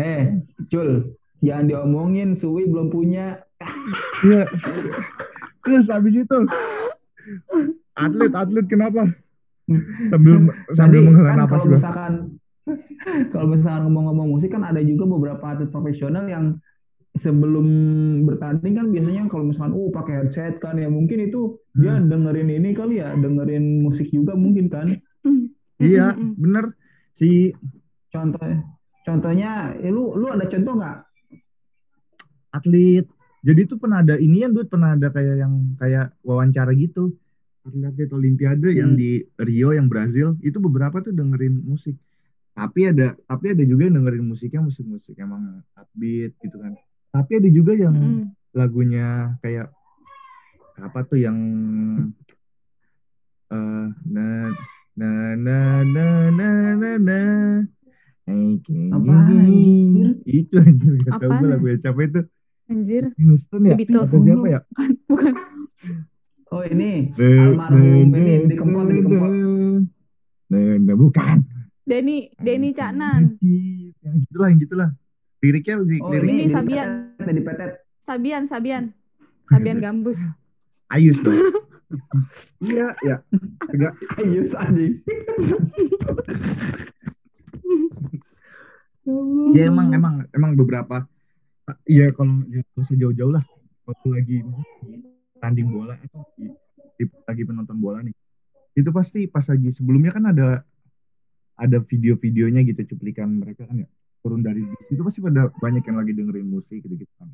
eh, 0.00 0.22
Cul, 0.68 1.12
jangan 1.44 1.64
diomongin, 1.68 2.32
Suwi 2.36 2.68
belum 2.68 2.88
punya. 2.88 3.40
Iya. 4.24 4.48
Terus 5.64 5.86
habis 5.90 6.14
itu 6.14 6.38
atlet 7.96 8.32
atlet 8.32 8.66
kenapa? 8.70 9.02
Sambil 10.12 10.54
sambil 10.78 11.00
Jadi 11.02 11.06
menghela 11.10 11.30
kan 11.34 11.38
nafas 11.42 11.58
kalau 11.58 11.74
misalkan 11.74 12.12
kalau 13.34 13.46
misalkan 13.50 13.82
ngomong-ngomong 13.90 14.28
musik 14.38 14.50
kan 14.54 14.62
ada 14.62 14.78
juga 14.78 15.10
beberapa 15.10 15.42
atlet 15.42 15.70
profesional 15.72 16.22
yang 16.30 16.54
sebelum 17.16 17.66
bertanding 18.22 18.76
kan 18.76 18.86
biasanya 18.92 19.26
kalau 19.26 19.48
misalkan 19.48 19.72
uh 19.72 19.88
pakai 19.90 20.14
headset 20.22 20.60
kan 20.60 20.76
ya 20.76 20.86
mungkin 20.86 21.26
itu 21.26 21.56
dia 21.72 21.96
Hmm. 21.96 22.08
dengerin 22.08 22.50
ini 22.52 22.70
kali 22.72 23.00
ya 23.00 23.16
dengerin 23.16 23.82
musik 23.82 24.08
juga 24.08 24.36
mungkin 24.36 24.68
kan 24.68 24.92
Iya, 25.76 26.16
Mm-mm. 26.16 26.40
bener 26.40 26.64
si 27.12 27.52
contoh 28.08 28.40
contohnya 29.04 29.76
eh, 29.76 29.92
lu 29.92 30.16
lu 30.16 30.32
ada 30.32 30.48
contoh 30.48 30.72
nggak 30.72 30.96
atlet. 32.52 33.04
Jadi 33.46 33.60
itu 33.62 33.76
pernah 33.78 34.02
ada 34.02 34.16
ini 34.18 34.42
yang 34.42 34.56
duit 34.56 34.66
pernah 34.66 34.96
ada 34.96 35.12
kayak 35.12 35.36
yang 35.38 35.76
kayak 35.76 36.16
wawancara 36.24 36.72
gitu. 36.74 37.14
Atlet 37.66 38.10
Olimpiade 38.14 38.72
yang 38.72 38.94
Hmm. 38.94 38.98
di 38.98 39.20
Rio 39.36 39.74
yang 39.74 39.90
Brazil 39.90 40.38
itu 40.40 40.56
beberapa 40.62 41.02
tuh 41.02 41.10
dengerin 41.12 41.60
musik. 41.60 41.98
Tapi 42.56 42.88
ada 42.88 43.12
tapi 43.28 43.52
ada 43.52 43.62
juga 43.66 43.90
yang 43.90 44.00
dengerin 44.00 44.24
musiknya 44.24 44.64
musik-musik 44.64 45.12
emang 45.20 45.60
upbeat 45.76 46.32
gitu 46.40 46.56
kan. 46.56 46.72
Tapi 47.12 47.30
ada 47.38 47.48
juga 47.50 47.72
yang 47.74 47.96
Mm-mm. 47.96 48.32
lagunya 48.56 49.36
kayak 49.44 49.70
apa 50.76 50.98
tuh 51.08 51.16
yang 51.20 51.38
eh 53.52 53.86
na 54.10 54.26
na 54.96 55.08
na 55.36 55.56
na 55.86 56.06
na 56.32 56.48
na 56.76 56.90
na. 56.98 57.20
Itu 60.26 60.58
anjir 60.58 60.92
gak 61.06 61.22
tau 61.22 61.30
gue 61.38 61.48
lagu 61.48 61.66
siapa 61.78 62.00
itu. 62.02 62.20
Anjir, 62.66 63.14
Houston 63.22 63.70
ya? 63.70 63.78
Atau 63.78 64.18
siapa 64.18 64.46
ya? 64.50 64.60
Bukan. 65.06 65.32
Oh 66.50 66.66
ini. 66.66 67.14
Na, 67.14 67.26
almarhum 67.54 68.10
na, 68.10 68.18
ini 68.18 68.42
na, 68.42 68.50
di 68.50 68.54
kempot 68.58 68.84
di 68.90 68.98
na, 68.98 69.02
kempot. 69.06 69.30
na, 70.50 70.58
na, 70.82 70.92
bukan. 70.98 71.46
Denny, 71.86 72.34
Denny 72.42 72.74
Caknan, 72.74 73.38
yang 74.02 74.16
gitulah 74.26 74.50
yang 74.50 74.58
gitulah 74.58 74.90
liriknya 75.46 75.78
li- 75.78 76.02
Oh 76.02 76.10
lirik 76.10 76.26
Ini 76.26 76.50
Sabian. 76.50 77.14
petet, 77.14 77.30
di 77.30 77.42
petet. 77.46 77.70
Sabian, 78.02 78.42
Sabian, 78.50 78.90
Sabian 79.46 79.78
Gambus. 79.78 80.18
Ayus 80.94 81.18
dong 81.18 81.34
iya 82.66 82.94
ya 83.02 83.18
agak 83.70 83.94
Ayus 84.18 84.54
anjing. 84.54 85.02
ya 89.54 89.70
emang 89.70 89.94
emang 89.94 90.14
emang 90.34 90.52
beberapa 90.58 91.06
iya 91.86 92.10
kalau 92.10 92.42
ya, 92.50 92.62
nggak 92.62 92.86
usah 92.86 92.96
jauh-jauh 92.98 93.32
lah 93.34 93.44
waktu 93.86 94.08
lagi 94.14 94.36
tanding 95.38 95.70
bola 95.70 95.94
di- 96.38 96.54
lagi 97.26 97.42
penonton 97.46 97.78
bola 97.78 98.02
nih 98.02 98.14
itu 98.74 98.90
pasti 98.90 99.30
pas 99.30 99.46
lagi 99.46 99.70
sebelumnya 99.70 100.10
kan 100.10 100.24
ada 100.30 100.48
ada 101.56 101.78
video-videonya 101.82 102.66
gitu 102.66 102.94
cuplikan 102.94 103.30
mereka 103.30 103.66
kan 103.66 103.82
ya 103.82 103.88
turun 104.26 104.42
dari 104.42 104.66
bis 104.66 104.90
itu 104.90 105.02
pasti 105.06 105.22
pada 105.22 105.46
banyak 105.62 105.86
yang 105.86 106.02
lagi 106.02 106.12
dengerin 106.18 106.50
musik 106.50 106.82
gitu 106.82 106.98
gitu 106.98 107.14
kan 107.14 107.30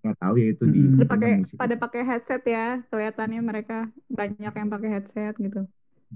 nggak 0.00 0.16
tahu 0.16 0.34
ya 0.38 0.46
itu 0.54 0.64
di. 0.64 0.80
Pada 0.94 1.10
pakai 1.10 1.32
musik 1.42 1.56
pada 1.58 1.74
pakai 1.76 2.02
headset 2.06 2.42
ya, 2.46 2.66
kelihatannya 2.88 3.40
mereka 3.42 3.78
banyak 4.06 4.52
yang 4.54 4.68
pakai 4.70 4.88
headset 4.94 5.34
gitu. 5.36 5.66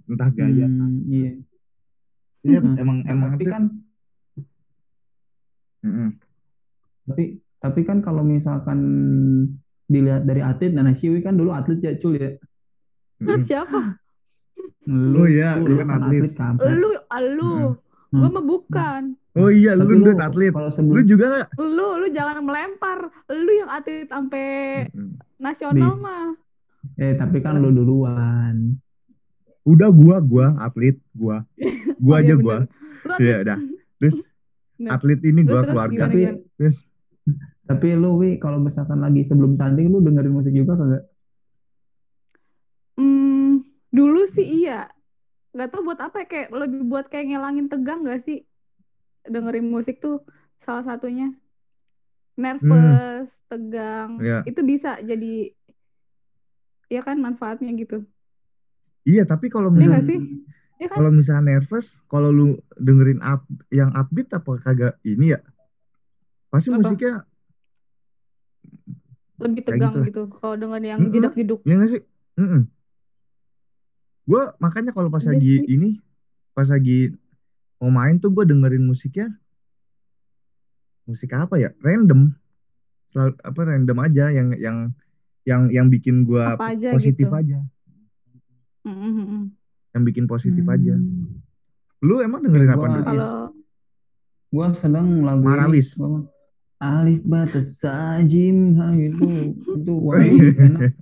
entah 0.07 0.31
gaya 0.31 0.71
Hmm, 0.71 1.03
iya. 1.11 1.33
ya 2.47 2.59
Hmm. 2.63 2.79
emang 2.79 2.99
emang 3.11 3.29
tapi 3.35 3.45
atlet- 3.45 3.53
kan 3.55 3.63
Mm-mm. 5.85 6.09
tapi 7.05 7.25
tapi 7.61 7.81
kan 7.85 7.99
kalau 8.01 8.23
misalkan 8.25 8.79
dilihat 9.85 10.25
dari 10.25 10.41
atlet 10.41 10.73
nah 10.73 10.87
Siwi 10.97 11.21
kan 11.21 11.37
dulu 11.37 11.53
atlet 11.53 11.83
ya 11.83 11.93
cul 11.99 12.17
ya 12.17 12.31
Mm-mm. 13.21 13.43
Siapa? 13.43 14.01
Oh 14.85 15.27
iya, 15.29 15.57
lu 15.57 15.77
dia 15.77 15.85
kan 15.87 16.03
atlet. 16.03 16.33
kampret. 16.37 16.77
Lu, 16.77 16.91
lu. 17.37 17.79
Hmm. 18.15 18.21
Gue 18.21 18.31
mah 18.31 18.45
bukan. 18.45 19.03
oh 19.35 19.51
iya 19.51 19.75
Tapi 19.75 19.91
lu 19.91 20.05
duit 20.05 20.15
atlet 20.17 20.55
lu 20.79 21.01
juga 21.03 21.25
nggak 21.27 21.49
Lu, 21.59 21.89
lu 21.99 22.07
jangan 22.09 22.39
melempar. 22.41 22.99
Lu 23.27 23.51
yang 23.53 23.67
atlet 23.69 24.07
sampai 24.07 24.47
Mm-mm. 24.89 25.19
nasional 25.37 25.93
Di- 25.93 26.01
mah. 26.01 26.29
eh 26.95 27.13
tapi 27.13 27.41
kan 27.41 27.57
lu 27.57 27.69
duluan 27.69 28.79
udah 29.65 29.89
gua 29.91 30.17
gua 30.21 30.47
atlet 30.59 30.95
gua 31.11 31.43
gua 31.99 32.15
Oh, 32.15 32.21
aja 32.21 32.27
iya 32.29 32.35
gua. 32.37 32.57
Iya, 33.17 33.37
dah. 33.43 33.59
terus 33.99 34.17
Nah, 34.77 34.91
atlet 34.93 35.19
ini 35.23 35.43
gua 35.43 35.61
terus 35.61 35.71
keluarga 35.71 35.95
gimana, 35.97 36.07
Tapi- 36.07 36.23
gimana? 36.25 36.39
terus 36.55 36.77
tapi 37.65 37.87
lu 37.95 38.11
wi 38.15 38.37
kalau 38.37 38.59
misalkan 38.59 39.01
lagi 39.01 39.25
sebelum 39.25 39.55
tanding 39.55 39.89
lu 39.89 39.99
dengerin 39.99 40.31
musik 40.31 40.53
juga 40.53 40.77
kagak 40.77 41.03
Hmm, 42.95 43.59
dulu 43.89 44.23
sih 44.29 44.63
iya. 44.63 44.87
Gak 45.59 45.69
tau 45.71 45.81
buat 45.87 46.01
apa 46.07 46.17
ya, 46.23 46.27
kayak 46.33 46.49
lebih 46.61 46.81
buat 46.91 47.05
kayak 47.11 47.27
ngelangin 47.31 47.67
tegang 47.73 47.99
gak 48.09 48.21
sih? 48.27 48.37
Dengerin 49.35 49.67
musik 49.75 49.97
tuh 50.05 50.15
salah 50.65 50.85
satunya. 50.91 51.25
Nervous, 52.43 53.31
tegang. 53.51 54.11
Iya. 54.23 54.43
Itu 54.49 54.61
bisa 54.71 54.89
jadi 55.11 55.27
ya 56.95 57.01
kan 57.07 57.17
manfaatnya 57.25 57.69
gitu. 57.81 57.95
iya 59.11 59.23
tapi 59.31 59.47
kalau 59.55 59.71
Iya 59.75 59.85
misalnya 59.85 59.95
gak 59.95 60.05
sih? 60.09 60.19
Iya 60.79 60.87
kan? 60.95 61.03
kalau 61.03 61.11
misalnya 61.19 61.45
nervous 61.51 61.87
kalau 62.13 62.31
lu 62.39 62.45
dengerin 62.87 63.21
up 63.33 63.41
yang 63.79 63.91
upbeat 64.01 64.29
apa 64.39 64.53
kagak 64.65 64.95
ini 65.07 65.35
ya 65.35 65.41
pasti 66.51 66.71
Apa? 66.71 66.79
musiknya 66.79 67.25
Lebih 69.43 69.63
kayak 69.67 69.81
tegang 69.81 69.95
gitu 69.95 70.01
gitu. 70.07 70.21
Kalau 70.39 70.55
dengerin 70.61 70.87
yang 70.93 71.03
Mm-mm. 71.03 71.11
jedak-jeduk. 71.15 71.61
ya 71.67 71.73
nggak 71.77 71.91
sih 71.93 72.03
Mm-mm. 72.41 72.61
Gue 74.25 74.43
makanya 74.57 74.91
kalau 74.91 75.09
pas 75.09 75.21
Iya 75.21 75.31
lagi 75.31 75.53
sih. 75.55 75.69
ini 75.69 75.91
pas 76.51 76.65
lagi 76.65 77.13
mau 77.77 77.91
main 77.91 78.17
tuh 78.17 78.31
gue 78.31 78.45
dengerin 78.45 78.81
musiknya 78.81 79.37
musik 81.05 81.31
apa 81.31 81.55
ya 81.57 81.71
random 81.79 82.33
Selalu, 83.07 83.33
apa 83.39 83.61
random 83.63 83.99
aja 84.01 84.25
yang 84.29 84.49
yang 84.57 84.79
yang 85.45 85.63
yang 85.69 85.87
bikin 85.87 86.25
gue 86.25 86.41
Apa 86.41 86.73
aja 86.73 86.91
positif 86.91 87.25
gitu. 87.25 87.35
aja 87.35 87.59
Mm, 88.83 88.93
mm, 88.93 89.13
mm, 89.13 89.27
mm. 89.27 89.45
yang 89.93 90.03
bikin 90.03 90.25
positif 90.25 90.61
Hmm. 90.63 90.75
aja 90.75 90.95
lu 92.01 92.21
emang 92.21 92.41
dengerin 92.41 92.69
apa 92.71 92.77
Gua- 92.79 92.93
Dut? 92.95 93.05
Kalau 93.07 93.35
gua 94.51 94.69
sedang 94.73 95.09
lagu 95.21 95.41
Marawis. 95.41 95.97
mah, 95.97 96.29
Alif 96.77 97.21
batas 97.23 97.77
sajim 97.77 98.77
ha, 98.77 98.93
itu 98.99 99.25
itu 99.73 99.93
wah 99.95 100.21
enak 100.21 100.93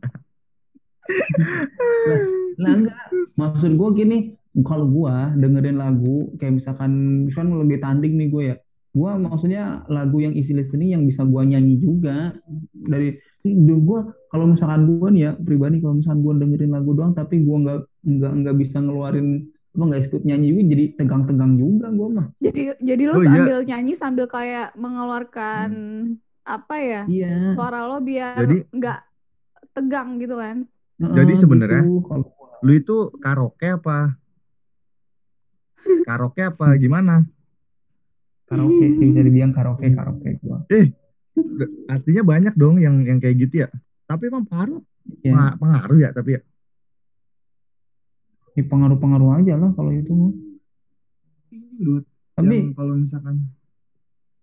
lah 2.54 2.70
enggak 2.70 3.01
maksud 3.34 3.72
gua 3.74 3.90
gini 3.92 4.36
kalau 4.60 4.84
gua 4.84 5.32
dengerin 5.32 5.76
lagu 5.76 6.28
kayak 6.36 6.60
misalkan 6.60 6.92
misalkan 7.26 7.56
lagi 7.56 7.78
tanding 7.78 8.14
nih 8.14 8.28
gue 8.28 8.42
ya 8.52 8.56
gua 8.92 9.16
maksudnya 9.16 9.80
lagu 9.88 10.20
yang 10.20 10.36
easy 10.36 10.52
listening 10.52 10.92
yang 10.92 11.04
bisa 11.04 11.24
gua 11.24 11.42
nyanyi 11.42 11.76
juga 11.76 12.36
dari 12.74 13.16
gua 13.80 14.04
kalau 14.28 14.44
misalkan 14.46 14.84
gua 14.86 15.08
nih 15.08 15.22
ya 15.22 15.32
pribadi 15.34 15.80
kalau 15.80 15.96
misalkan 15.96 16.20
gua 16.20 16.34
dengerin 16.36 16.70
lagu 16.70 16.90
doang 16.92 17.12
tapi 17.12 17.40
gua 17.40 17.56
nggak 17.58 17.78
nggak 18.04 18.32
nggak 18.44 18.56
bisa 18.60 18.76
ngeluarin 18.78 19.28
apa 19.72 19.82
nggak 19.88 20.02
ikut 20.04 20.22
nyanyi 20.22 20.46
juga 20.52 20.62
jadi 20.68 20.84
tegang-tegang 21.00 21.52
juga 21.56 21.86
gua 21.88 22.08
mah 22.12 22.26
jadi 22.36 22.62
jadi 22.76 23.02
lo 23.08 23.12
Oh, 23.16 23.22
iya. 23.22 23.28
sambil 23.32 23.58
nyanyi 23.64 23.92
sambil 23.96 24.26
kayak 24.28 24.76
mengeluarkan 24.76 25.70
apa 26.42 26.74
ya? 26.76 27.02
iya 27.06 27.54
Suara 27.54 27.86
lo 27.86 28.02
biar 28.02 28.34
nggak 28.68 28.98
tegang 29.72 30.18
gitu 30.18 30.36
kan. 30.36 30.66
Jadi 30.98 31.32
sebenarnya- 31.32 31.86
gitu. 31.86 32.02
Kalau 32.04 32.26
lu 32.62 32.72
itu 32.78 33.10
karaoke 33.18 33.68
apa? 33.74 34.14
Karaoke 36.06 36.42
apa? 36.46 36.78
Gimana? 36.78 37.26
Karaoke 38.46 38.86
sih, 38.98 39.06
bisa 39.10 39.20
dibilang 39.24 39.50
karaoke 39.50 39.90
karaoke 39.90 40.38
gua. 40.42 40.62
Artinya 41.88 42.22
banyak 42.22 42.54
dong 42.54 42.78
yang 42.78 43.02
yang 43.02 43.18
kayak 43.18 43.36
gitu 43.48 43.66
ya. 43.66 43.68
Tapi 44.06 44.28
emang 44.30 44.46
pengaruh? 44.46 44.80
Ya 45.24 45.34
penga- 45.34 45.56
pengaruh 45.58 45.98
ya 45.98 46.10
tapi 46.14 46.30
ya? 46.38 46.40
Ini 48.52 48.62
pengaruh-pengaruh 48.68 49.30
aja 49.42 49.54
lah 49.56 49.70
kalau 49.72 49.90
itu 49.90 50.12
mah. 50.12 50.32
tapi 52.32 52.72
kalau 52.72 52.94
misalkan 52.96 53.36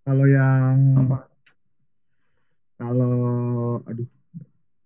kalau 0.04 0.26
yang 0.30 0.78
apa? 0.98 1.18
Kalau 2.80 3.18
aduh 3.86 4.10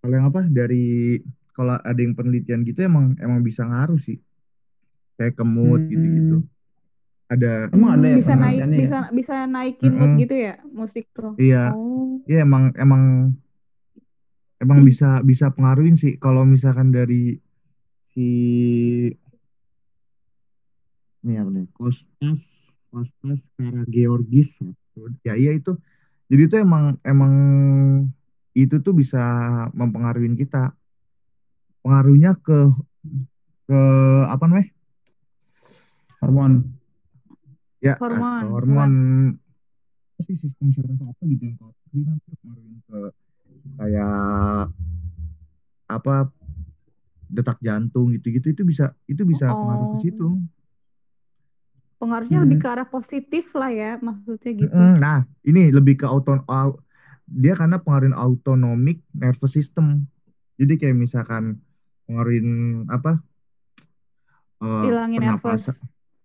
kalau 0.04 0.13
yang 0.13 0.28
apa? 0.28 0.41
Dari 0.52 1.19
kalau 1.54 1.78
ada 1.78 2.00
yang 2.02 2.13
penelitian 2.13 2.66
gitu 2.66 2.84
emang 2.84 3.13
emang 3.18 3.39
bisa 3.42 3.63
ngaruh 3.63 3.98
sih 3.98 4.18
kayak 5.16 5.38
ke 5.38 5.46
mood 5.46 5.82
Hmm. 5.86 5.92
gitu-gitu 5.94 6.38
ada 7.30 7.72
Emang 7.72 7.98
ada 7.98 8.08
ya 8.10 8.18
bisa 8.18 8.34
naik 8.36 8.60
ya? 8.60 8.68
bisa 8.68 8.98
bisa 9.10 9.36
naikin 9.48 9.94
mood 9.94 10.12
Mm-mm. 10.13 10.22
gitu 10.22 10.36
ya 10.36 10.54
musik 10.70 11.06
tuh. 11.13 11.34
iya 11.38 11.74
Oh. 11.74 12.22
ya 12.26 12.42
emang 12.42 12.74
emang 12.78 13.04
emang 14.58 14.80
bisa 14.82 15.20
bisa 15.22 15.50
pengaruhin 15.50 15.98
sih 15.98 16.16
kalau 16.18 16.46
misalkan 16.46 16.89
dari 16.89 17.38
si 18.13 18.28
ini 21.24 21.34
apa 21.39 21.50
nih 21.50 21.66
Kostas 21.74 22.42
Kostas 22.92 23.48
Karageorgis 23.56 24.60
ya 25.24 25.34
iya 25.34 25.56
itu 25.56 25.74
jadi 26.30 26.42
itu 26.46 26.56
emang 26.60 27.00
emang 27.02 27.34
itu 28.54 28.76
tuh 28.80 28.94
bisa 28.94 29.18
mempengaruhi 29.74 30.30
kita 30.38 30.76
pengaruhnya 31.84 32.32
ke 32.39 32.58
ke 33.67 33.80
apa 34.28 34.43
namanya 34.48 34.69
hormon 36.24 36.54
ya 37.84 38.00
Hormon, 38.00 38.43
hormon 38.48 38.91
apa 40.15 40.22
sih 40.24 40.39
sistem 40.39 40.72
saraf 40.72 41.00
apa 41.04 41.22
gitu 41.28 41.43
yang 41.52 41.58
kalau 41.60 41.74
nanti 41.91 42.32
pengaruhin 42.39 42.80
ke 42.88 43.00
kayak 43.76 44.72
apa 45.91 46.15
detak 47.28 47.58
jantung 47.60 48.13
gitu-gitu 48.15 48.54
itu 48.56 48.63
bisa 48.63 48.96
itu 49.10 49.24
bisa 49.28 49.52
pengaruh 49.52 49.88
ke 49.91 49.98
Oh. 50.00 50.02
situ 50.02 50.28
Pengaruhnya 52.00 52.43
Hmm. 52.43 52.46
lebih 52.52 52.58
ke 52.60 52.67
arah 52.67 52.84
positif 52.84 53.48
lah 53.56 53.72
ya 53.72 53.96
maksudnya 54.04 54.52
gitu. 54.52 54.76
Mm, 54.76 55.00
Nah, 55.00 55.24
ini 55.48 55.72
lebih 55.72 56.04
ke 56.04 56.06
auto 56.06 56.36
au- 56.52 56.80
dia 57.24 57.56
karena 57.56 57.80
pengaruhin 57.80 58.12
autonomic 58.12 59.00
nervous 59.15 59.56
system. 59.56 60.04
Jadi 60.60 60.76
kayak 60.76 61.00
misalkan 61.00 61.63
pengaruhin 62.13 62.47
apa? 62.88 63.17
eh, 64.60 64.84
Hilangin 64.86 65.19
nervous. 65.19 65.65
pernapasan. 65.65 65.76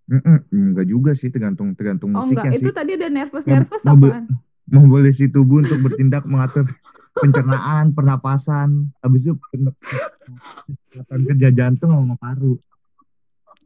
Mm-mm, 0.09 0.39
enggak 0.51 0.87
juga 0.87 1.11
sih 1.13 1.29
tergantung 1.29 1.73
tergantung 1.73 2.13
Oh 2.13 2.23
enggak, 2.23 2.49
musiknya 2.49 2.57
itu 2.59 2.65
sih. 2.67 2.77
tadi 2.77 2.91
ada 2.95 3.09
nervous 3.09 3.43
Mem- 3.43 3.53
nervous 3.59 3.83
mobil- 3.83 4.09
apaan? 4.11 4.25
Membolesi 4.65 5.25
tubuh 5.27 5.61
untuk 5.61 5.81
bertindak 5.83 6.25
mengatur 6.25 6.69
pencernaan, 7.19 7.91
pernapasan, 7.91 8.93
habis 8.99 9.25
itu 9.25 9.35
kesehatan 10.87 11.21
kerja 11.27 11.49
jantung 11.51 11.91
sama 11.91 12.17
paru. 12.17 12.61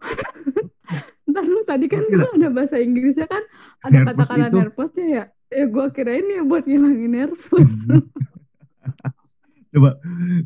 Ntar 1.28 1.44
lu 1.44 1.62
tadi 1.62 1.86
kan 1.86 2.02
Gila. 2.04 2.26
ada 2.28 2.48
bahasa 2.48 2.76
Inggrisnya 2.76 3.24
kan 3.24 3.42
ada 3.80 3.92
Nervous 4.00 4.14
kata-kata 4.24 4.46
itu- 4.48 4.60
nervousnya 4.62 5.06
ya. 5.08 5.24
Ya 5.48 5.64
gua 5.66 5.86
kirain 5.88 6.24
ya 6.24 6.42
buat 6.42 6.64
ngilangin 6.64 7.12
nervous. 7.12 7.74
Coba, 9.72 9.96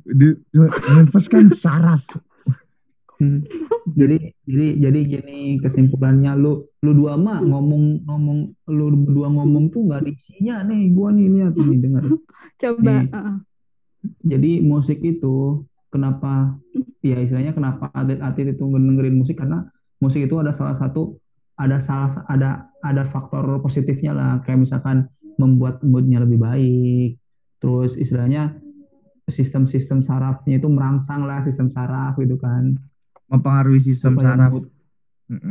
di, 0.06 0.38
coba, 0.54 0.68
nervous 0.94 1.26
kan 1.26 1.50
saraf. 1.50 2.06
Hmm. 3.16 3.42
Jadi 3.96 4.36
jadi 4.44 4.66
jadi 4.76 4.98
gini 5.08 5.38
kesimpulannya 5.64 6.36
lu 6.36 6.68
lu 6.84 6.92
dua 6.92 7.16
mah 7.16 7.40
ngomong 7.40 8.04
ngomong 8.04 8.38
lu 8.68 8.92
berdua 8.92 9.32
ngomong 9.32 9.72
tuh 9.72 9.88
nggak 9.88 10.04
ada 10.04 10.10
isinya 10.12 10.54
nih 10.68 10.92
gua 10.92 11.08
nih 11.16 11.26
lihat 11.32 11.54
nih 11.56 11.78
dengar. 11.80 12.04
Coba, 12.60 12.92
Nih. 13.02 13.08
heeh. 13.08 13.36
Jadi 14.22 14.50
musik 14.62 15.00
itu 15.02 15.64
kenapa 15.90 16.60
ya 17.00 17.16
istilahnya 17.18 17.56
kenapa 17.56 17.88
atlet-atlet 17.90 18.54
itu 18.54 18.64
dengerin 18.68 19.16
musik 19.16 19.40
karena 19.40 19.64
musik 19.98 20.28
itu 20.28 20.36
ada 20.36 20.52
salah 20.52 20.76
satu 20.76 21.16
ada 21.56 21.80
salah 21.80 22.20
ada 22.28 22.68
ada 22.84 23.08
faktor 23.08 23.58
positifnya 23.64 24.12
lah 24.12 24.30
kayak 24.44 24.68
misalkan 24.68 25.08
membuat 25.40 25.80
moodnya 25.80 26.20
lebih 26.20 26.36
baik 26.36 27.16
terus 27.64 27.96
istilahnya 27.96 28.60
sistem-sistem 29.26 30.06
sarafnya 30.06 30.62
itu 30.62 30.68
merangsang 30.70 31.26
lah 31.26 31.42
sistem 31.42 31.70
saraf 31.74 32.14
gitu 32.18 32.38
kan. 32.38 32.78
Mempengaruhi 33.26 33.82
sistem 33.82 34.14
supaya 34.14 34.38
saraf. 34.38 34.50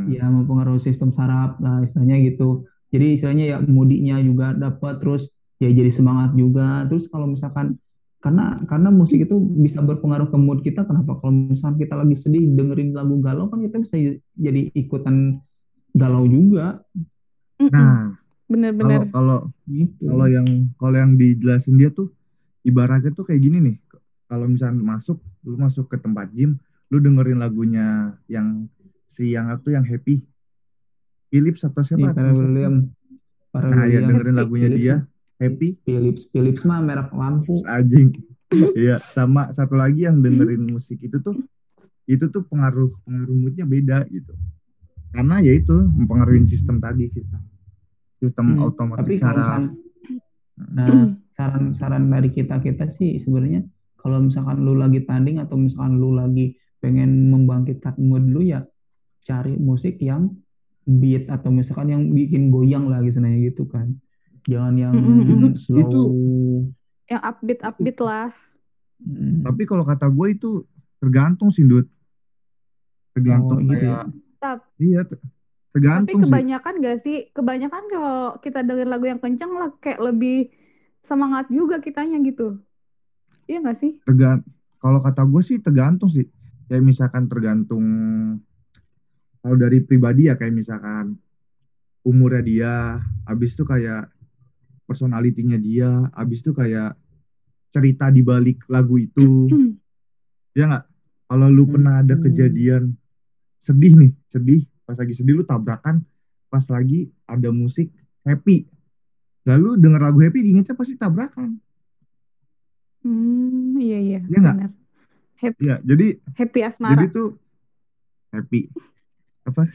ya 0.08 0.24
mempengaruhi 0.32 0.80
sistem 0.80 1.12
saraf 1.12 1.60
lah 1.60 1.84
istilahnya 1.84 2.24
gitu. 2.24 2.64
Jadi 2.96 3.20
istilahnya 3.20 3.46
ya 3.52 3.58
mudinya 3.60 4.16
juga 4.24 4.56
dapat 4.56 5.04
terus 5.04 5.28
ya 5.60 5.68
jadi 5.68 5.92
semangat 5.92 6.32
juga. 6.40 6.88
Terus 6.88 7.12
kalau 7.12 7.28
misalkan 7.28 7.76
karena 8.24 8.58
karena 8.66 8.90
musik 8.90 9.22
itu 9.22 9.36
bisa 9.38 9.84
berpengaruh 9.84 10.32
ke 10.32 10.38
mood 10.40 10.64
kita 10.64 10.88
kenapa? 10.88 11.20
Kalau 11.20 11.34
misalkan 11.36 11.78
kita 11.78 11.94
lagi 12.00 12.16
sedih 12.16 12.56
dengerin 12.56 12.96
lagu 12.96 13.20
galau 13.20 13.52
kan 13.52 13.60
kita 13.60 13.84
bisa 13.84 13.96
jadi 14.40 14.72
ikutan 14.72 15.44
galau 15.92 16.24
juga. 16.26 16.80
Nah, 17.60 18.16
kalau 18.16 18.24
Bener-bener. 18.46 19.10
kalau 19.10 19.40
gitu. 19.68 20.06
kalau 20.06 20.28
yang 20.30 20.48
kalau 20.78 20.98
yang 21.02 21.12
dijelasin 21.18 21.76
dia 21.82 21.90
tuh 21.90 22.14
ibaratnya 22.66 23.14
tuh 23.14 23.30
kayak 23.30 23.42
gini 23.46 23.58
nih. 23.62 23.78
Kalau 24.26 24.50
misalnya 24.50 24.82
masuk, 24.82 25.22
lu 25.46 25.56
masuk 25.56 25.86
ke 25.86 26.02
tempat 26.02 26.34
gym, 26.34 26.58
lu 26.90 26.98
dengerin 26.98 27.38
lagunya 27.38 28.18
yang 28.26 28.66
si 29.06 29.38
yang 29.38 29.54
itu 29.54 29.70
yang 29.70 29.86
happy. 29.86 30.26
Philips 31.30 31.62
atau 31.62 31.82
siapa? 31.86 32.10
Atau? 32.10 32.34
Williams 32.34 32.90
Pharrell 33.54 33.74
Nah, 33.78 33.86
ya 33.86 34.00
dengerin 34.02 34.36
lagunya 34.36 34.68
Philips 34.68 34.82
dia, 34.82 34.96
happy. 35.38 35.70
Philips 35.86 36.24
Philips 36.34 36.62
mah 36.66 36.80
merek 36.82 37.10
lampu 37.14 37.62
Anjing. 37.70 38.10
Iya, 38.56 39.02
sama 39.12 39.52
satu 39.52 39.76
lagi 39.76 40.06
yang 40.06 40.22
dengerin 40.22 40.70
musik 40.70 41.02
itu 41.02 41.18
tuh 41.20 41.36
itu 42.06 42.30
tuh 42.30 42.46
pengaruh 42.46 42.94
pengaruh 43.04 43.36
moodnya 43.36 43.66
beda 43.68 44.06
gitu. 44.08 44.32
Karena 45.12 45.42
ya 45.42 45.52
itu 45.52 45.74
mempengaruhi 45.74 46.46
sistem 46.48 46.80
tadi 46.80 47.10
sistem 47.12 47.42
sistem 48.22 48.46
Hmm, 48.56 48.64
otomatis 48.70 49.02
tapi 49.02 49.14
saraf. 49.20 49.60
misalkan 49.60 49.64
Nah, 50.56 51.25
saran-saran 51.36 52.08
dari 52.08 52.32
kita-kita 52.32 52.90
sih 52.92 53.20
sebenarnya 53.20 53.64
kalau 53.96 54.24
misalkan 54.24 54.64
lu 54.64 54.74
lagi 54.74 55.04
tanding 55.04 55.38
atau 55.38 55.56
misalkan 55.56 56.00
lu 56.00 56.16
lagi 56.16 56.54
pengen 56.80 57.30
membangkitkan 57.30 57.98
mood 57.98 58.24
lu 58.24 58.42
ya 58.42 58.64
cari 59.26 59.58
musik 59.58 59.98
yang 60.00 60.32
beat 60.86 61.26
atau 61.28 61.50
misalkan 61.50 61.90
yang 61.90 62.04
bikin 62.10 62.54
goyang 62.54 62.88
lah 62.88 63.02
gitu 63.02 63.18
sebenarnya 63.18 63.50
gitu 63.50 63.66
kan. 63.66 63.98
Jangan 64.46 64.74
yang 64.78 64.94
Mm-mm. 64.94 65.58
slow. 65.58 65.82
Itu- 65.82 66.14
Yang 67.10 67.22
upbeat 67.26 67.60
upbeat 67.66 67.98
lah. 67.98 68.30
Mm. 69.02 69.42
Tapi 69.42 69.66
kalau 69.66 69.82
kata 69.82 70.06
gue 70.06 70.28
itu 70.30 70.50
tergantung 71.02 71.50
sih, 71.50 71.66
Dut. 71.66 71.90
Tergantung 73.18 73.58
Oh, 73.58 73.66
gitu 73.66 73.82
kayak 73.82 74.06
ya. 74.06 74.14
Tap- 74.38 74.70
iya, 74.78 75.02
ter- 75.02 75.18
Tapi 75.18 75.74
tergantung 75.74 76.20
sih. 76.22 76.26
kebanyakan 76.30 76.74
gak 76.80 76.98
sih? 77.02 77.18
Kebanyakan 77.34 77.84
kalau 77.90 78.20
kita 78.40 78.60
denger 78.62 78.86
lagu 78.86 79.06
yang 79.10 79.18
kenceng 79.18 79.52
lah 79.58 79.74
kayak 79.82 80.06
lebih 80.06 80.54
semangat 81.06 81.46
juga 81.54 81.78
kitanya 81.78 82.18
gitu. 82.26 82.58
Iya 83.46 83.62
gak 83.62 83.78
sih? 83.78 84.02
Tergan 84.02 84.42
kalau 84.82 85.00
kata 85.06 85.22
gue 85.26 85.42
sih 85.46 85.58
tergantung 85.62 86.10
sih. 86.10 86.26
Kayak 86.66 86.82
misalkan 86.82 87.30
tergantung 87.30 87.86
kalau 89.46 89.54
dari 89.62 89.78
pribadi 89.86 90.26
ya 90.26 90.34
kayak 90.34 90.58
misalkan 90.58 91.22
umurnya 92.02 92.42
dia, 92.42 92.74
habis 93.30 93.54
itu 93.54 93.62
kayak 93.62 94.10
personalitinya 94.90 95.58
dia, 95.58 96.10
habis 96.14 96.42
itu 96.42 96.50
kayak 96.54 96.98
cerita 97.70 98.10
di 98.10 98.26
balik 98.26 98.66
lagu 98.66 98.98
itu. 98.98 99.50
Hmm. 99.54 99.72
Ya 100.56 100.72
nggak? 100.72 100.88
Kalau 101.28 101.52
lu 101.52 101.68
pernah 101.68 102.00
ada 102.00 102.16
Hmm. 102.16 102.24
kejadian 102.32 102.96
sedih 103.60 103.92
nih, 104.00 104.12
sedih, 104.32 104.64
pas 104.88 104.96
lagi 104.96 105.12
sedih 105.12 105.36
lu 105.36 105.44
tabrakan, 105.44 106.00
pas 106.48 106.64
lagi 106.72 107.12
ada 107.28 107.52
musik 107.52 107.92
happy. 108.24 108.64
Lalu 109.46 109.70
denger 109.78 110.02
lagu 110.02 110.20
happy 110.26 110.40
diingetnya 110.42 110.74
pasti 110.74 110.98
tabrakan. 110.98 111.62
Hmm, 113.06 113.78
iya 113.78 113.98
iya, 114.02 114.20
Iya 114.26 114.40
nggak? 114.42 114.58
benar. 114.58 114.72
Ya, 115.62 115.76
jadi 115.86 116.18
Happy 116.34 116.60
jadi 116.66 116.66
asmara. 116.74 117.06
tuh 117.14 117.38
happy. 118.34 118.66
Apa? 119.46 119.70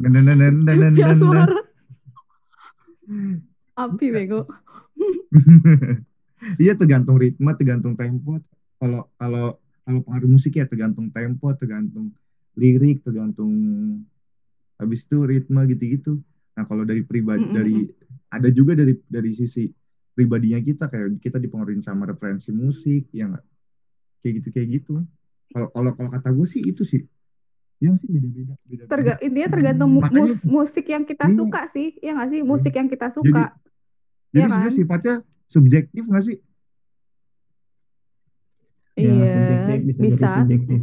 Dan 0.00 0.16
dan 0.16 0.24
dan 0.24 0.38
dan 0.40 0.54
dan 0.64 0.92
dan 0.96 0.96
Happy 0.96 1.28
dan. 1.28 1.46
Api 3.76 4.06
bego. 4.12 4.40
Iya 6.56 6.72
tergantung 6.72 7.20
ritme, 7.20 7.52
tergantung 7.52 7.92
tempo. 8.00 8.40
Kalau 8.80 9.12
kalau 9.20 9.60
kalau 9.84 10.00
pengaruh 10.00 10.30
musik 10.32 10.56
ya 10.56 10.64
tergantung 10.64 11.12
tempo, 11.12 11.52
tergantung 11.52 12.16
lirik, 12.56 13.04
tergantung 13.04 13.52
habis 14.80 15.04
itu 15.04 15.20
ritme 15.20 15.60
gitu-gitu. 15.68 16.16
Nah 16.60 16.68
kalau 16.68 16.84
dari 16.84 17.00
pribadi 17.00 17.40
Mm-mm. 17.40 17.56
dari 17.56 17.88
ada 18.28 18.48
juga 18.52 18.76
dari 18.76 18.92
dari 19.08 19.32
sisi 19.32 19.64
pribadinya 20.12 20.60
kita 20.60 20.92
kayak 20.92 21.16
kita 21.16 21.40
dipengaruhi 21.40 21.80
sama 21.80 22.04
referensi 22.04 22.52
musik, 22.52 23.08
ya 23.08 23.32
nggak? 23.32 23.44
Kayak 24.20 24.32
gitu 24.44 24.48
kayak 24.52 24.68
gitu. 24.76 24.92
Kalau 25.48 25.72
kalau 25.72 25.90
kalau 25.96 26.10
kata 26.12 26.28
gue 26.28 26.44
sih 26.44 26.60
itu 26.60 26.84
sih. 26.84 27.00
Yang 27.80 28.04
sih 28.04 28.08
beda-beda. 28.12 28.54
beda-beda. 28.60 28.92
Terga 28.92 29.12
intinya 29.24 29.48
tergantung 29.48 29.88
mu- 29.88 30.04
Makanya- 30.04 30.36
mus- 30.36 30.44
musik 30.44 30.84
yang 30.84 31.08
kita 31.08 31.32
Iya. 31.32 31.36
suka 31.40 31.60
sih. 31.72 31.88
Iya 31.96 32.12
gak 32.12 32.28
sih? 32.28 32.40
Musik 32.44 32.72
yang 32.76 32.88
kita 32.92 33.08
suka. 33.08 33.44
Jadi 33.56 34.36
Iya 34.36 34.44
kan? 34.44 34.50
sebenarnya 34.52 34.74
sifatnya 34.76 35.14
subjektif 35.48 36.02
nggak 36.04 36.24
sih? 36.28 36.36
Ya, 39.00 39.08
Iya, 39.08 39.32
subjektif, 39.32 39.80
bisa 39.80 39.96
jadi 39.96 40.04
bisa. 40.04 40.30
subjektif. 40.36 40.78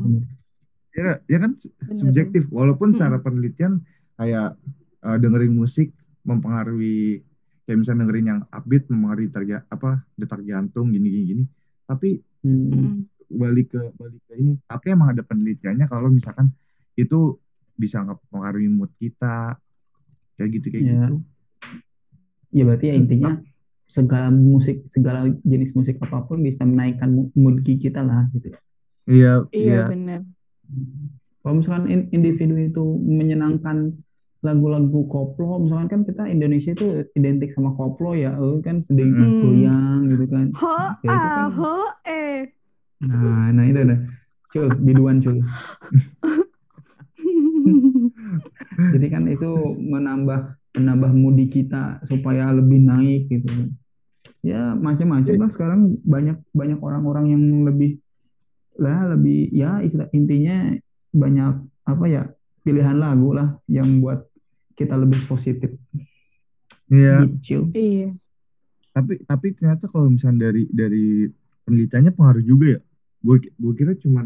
Ya, 0.97 1.09
ya 1.29 1.37
kan 1.37 1.51
Bener. 1.53 1.97
subjektif. 2.01 2.43
Walaupun 2.49 2.97
secara 2.97 3.21
penelitian 3.21 3.85
kayak 4.17 4.57
eh, 5.03 5.17
dengerin 5.17 5.53
musik 5.53 5.93
mempengaruhi 6.23 7.21
kayak 7.63 7.77
misalnya 7.77 8.07
dengerin 8.07 8.27
yang 8.27 8.41
upbeat 8.47 8.87
mempengaruhi 8.87 9.29
terja 9.29 9.57
apa 9.67 10.01
detak 10.15 10.41
jantung 10.43 10.89
gini 10.89 11.07
gini 11.07 11.25
gini. 11.25 11.43
Tapi 11.83 12.23
Hmm. 12.37 13.03
Balik 13.27 13.75
ke 13.75 13.81
balik 13.99 14.23
ke 14.23 14.39
ini. 14.39 14.55
Tapi 14.63 14.85
emang 14.95 15.11
ada 15.11 15.19
penelitiannya 15.19 15.83
kalau 15.91 16.07
misalkan 16.07 16.47
itu 16.95 17.35
bisa 17.75 17.99
mempengaruhi 17.99 18.71
mood 18.71 18.87
kita 18.95 19.59
kayak 20.39 20.49
gitu 20.55 20.65
kayak 20.71 20.83
Ya. 20.85 20.91
gitu. 20.95 21.15
Ya 22.55 22.63
berarti 22.63 22.85
ya 22.87 22.95
intinya 22.95 23.31
segala 23.83 24.31
musik, 24.31 24.87
segala 24.87 25.27
jenis 25.43 25.75
musik 25.75 25.99
apa 25.99 26.23
pun 26.23 26.39
bisa 26.39 26.63
menaikkan 26.63 27.11
mood 27.35 27.67
kita 27.67 27.99
lah 27.99 28.31
gitu. 28.31 28.55
Iya 29.03 29.43
Iya 29.51 29.51
iya. 29.51 29.83
benar. 29.91 30.21
Kalau 31.43 31.53
misalkan 31.59 31.85
in- 31.91 32.07
individu 32.15 32.55
itu 32.55 32.83
menyenangkan 33.03 33.91
lagu-lagu 34.45 35.01
koplo, 35.09 35.65
misalkan 35.65 35.89
kan 35.89 36.01
kita 36.05 36.23
Indonesia 36.29 36.77
itu 36.77 37.09
identik 37.17 37.57
sama 37.57 37.73
koplo 37.73 38.13
ya, 38.13 38.37
eh, 38.37 38.57
kan 38.61 38.85
sedang 38.85 39.17
Hmm. 39.17 39.41
goyang 39.41 39.99
gitu 40.13 40.25
kan. 40.29 40.45
Ho 40.53 40.77
Ya, 41.01 41.09
itu 41.09 41.09
ah 41.09 41.33
kan. 41.33 41.49
ho 41.57 41.75
eh. 42.05 42.37
Nah, 43.01 43.49
nah 43.51 43.65
itu 43.65 43.81
nah. 43.81 43.99
Cul, 44.47 44.71
biduan 44.79 45.19
cul. 45.19 45.43
Jadi 48.93 49.07
kan 49.09 49.25
itu 49.27 49.49
menambah 49.75 50.39
menambah 50.77 51.11
moodi 51.17 51.49
kita 51.49 51.99
supaya 52.05 52.53
lebih 52.53 52.79
naik 52.85 53.27
gitu 53.27 53.47
kan. 53.49 53.69
Ya 54.45 54.77
macam-macam 54.77 55.33
lah 55.35 55.49
sekarang 55.51 55.81
banyak 56.05 56.37
banyak 56.53 56.79
orang-orang 56.79 57.25
yang 57.33 57.43
lebih 57.65 57.97
lah 58.77 59.09
lebih 59.17 59.49
ya 59.51 59.81
istilah 59.81 60.07
intinya 60.13 60.77
banyak 61.11 61.53
apa 61.89 62.05
ya 62.05 62.23
pilihan 62.67 62.97
lagu 62.97 63.31
lah 63.31 63.55
yang 63.65 63.97
buat 63.97 64.27
kita 64.73 64.93
lebih 64.93 65.23
positif. 65.23 65.71
Iya. 66.87 67.23
Gitu. 67.39 67.71
Iya. 67.71 68.11
tapi 68.89 69.21
tapi 69.21 69.53
ternyata 69.53 69.85
kalau 69.85 70.09
misalnya 70.09 70.49
dari 70.49 70.65
dari 70.67 71.29
penelitiannya 71.63 72.11
pengaruh 72.11 72.41
juga 72.41 72.65
ya 72.73 72.79
gue 73.19 73.37
gue 73.47 73.73
kira 73.73 73.93
cuman 73.93 74.25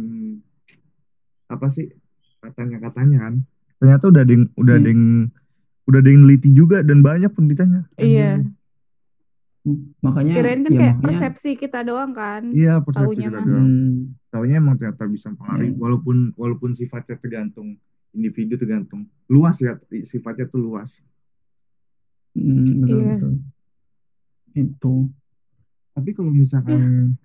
apa 1.45 1.67
sih 1.67 1.91
katanya 2.39 2.80
katanya 2.82 3.17
kan 3.21 3.34
ternyata 3.77 4.04
udah 4.08 4.21
ada 4.21 4.32
yang 4.32 4.45
udah 4.56 4.73
ada 4.73 4.82
Hmm. 4.82 4.88
yang 4.88 5.01
udah 5.84 5.99
ada 5.99 6.10
yang 6.10 6.21
neliti 6.21 6.49
juga 6.51 6.77
dan 6.82 7.01
banyak 7.01 7.27
penelitiannya 7.30 7.84
Iya. 7.97 8.32
Makanya 10.01 10.32
Kirain 10.32 10.60
kan 10.60 10.65
ya 10.65 10.80
kayak 10.80 10.95
makanya 10.95 11.04
persepsi 11.06 11.49
kita 11.54 11.80
doang 11.84 12.12
kan. 12.12 12.41
iya 12.49 12.80
persepsi 12.80 13.06
Taunya 13.13 13.27
kita 13.27 13.38
mah. 13.38 13.45
doang 13.45 13.67
hmm, 13.67 13.93
taunya 14.27 14.56
emang 14.56 14.75
ternyata 14.75 15.04
bisa 15.06 15.27
mempengaruhi 15.30 15.67
Iya. 15.67 15.77
walaupun 15.77 16.15
walaupun 16.34 16.69
sifatnya 16.73 17.15
tergantung 17.15 17.75
individu 18.17 18.54
tergantung 18.60 19.02
luas 19.32 19.56
ya 19.60 19.74
sifatnya 20.12 20.45
tuh 20.52 20.60
luas 20.65 20.91
hmm, 22.36 22.60
betul 22.84 23.00
Iya. 23.00 23.15
betul. 23.15 23.32
Itu. 24.52 24.93
tapi 25.95 26.10
kalau 26.15 26.32
misalkan 26.32 27.15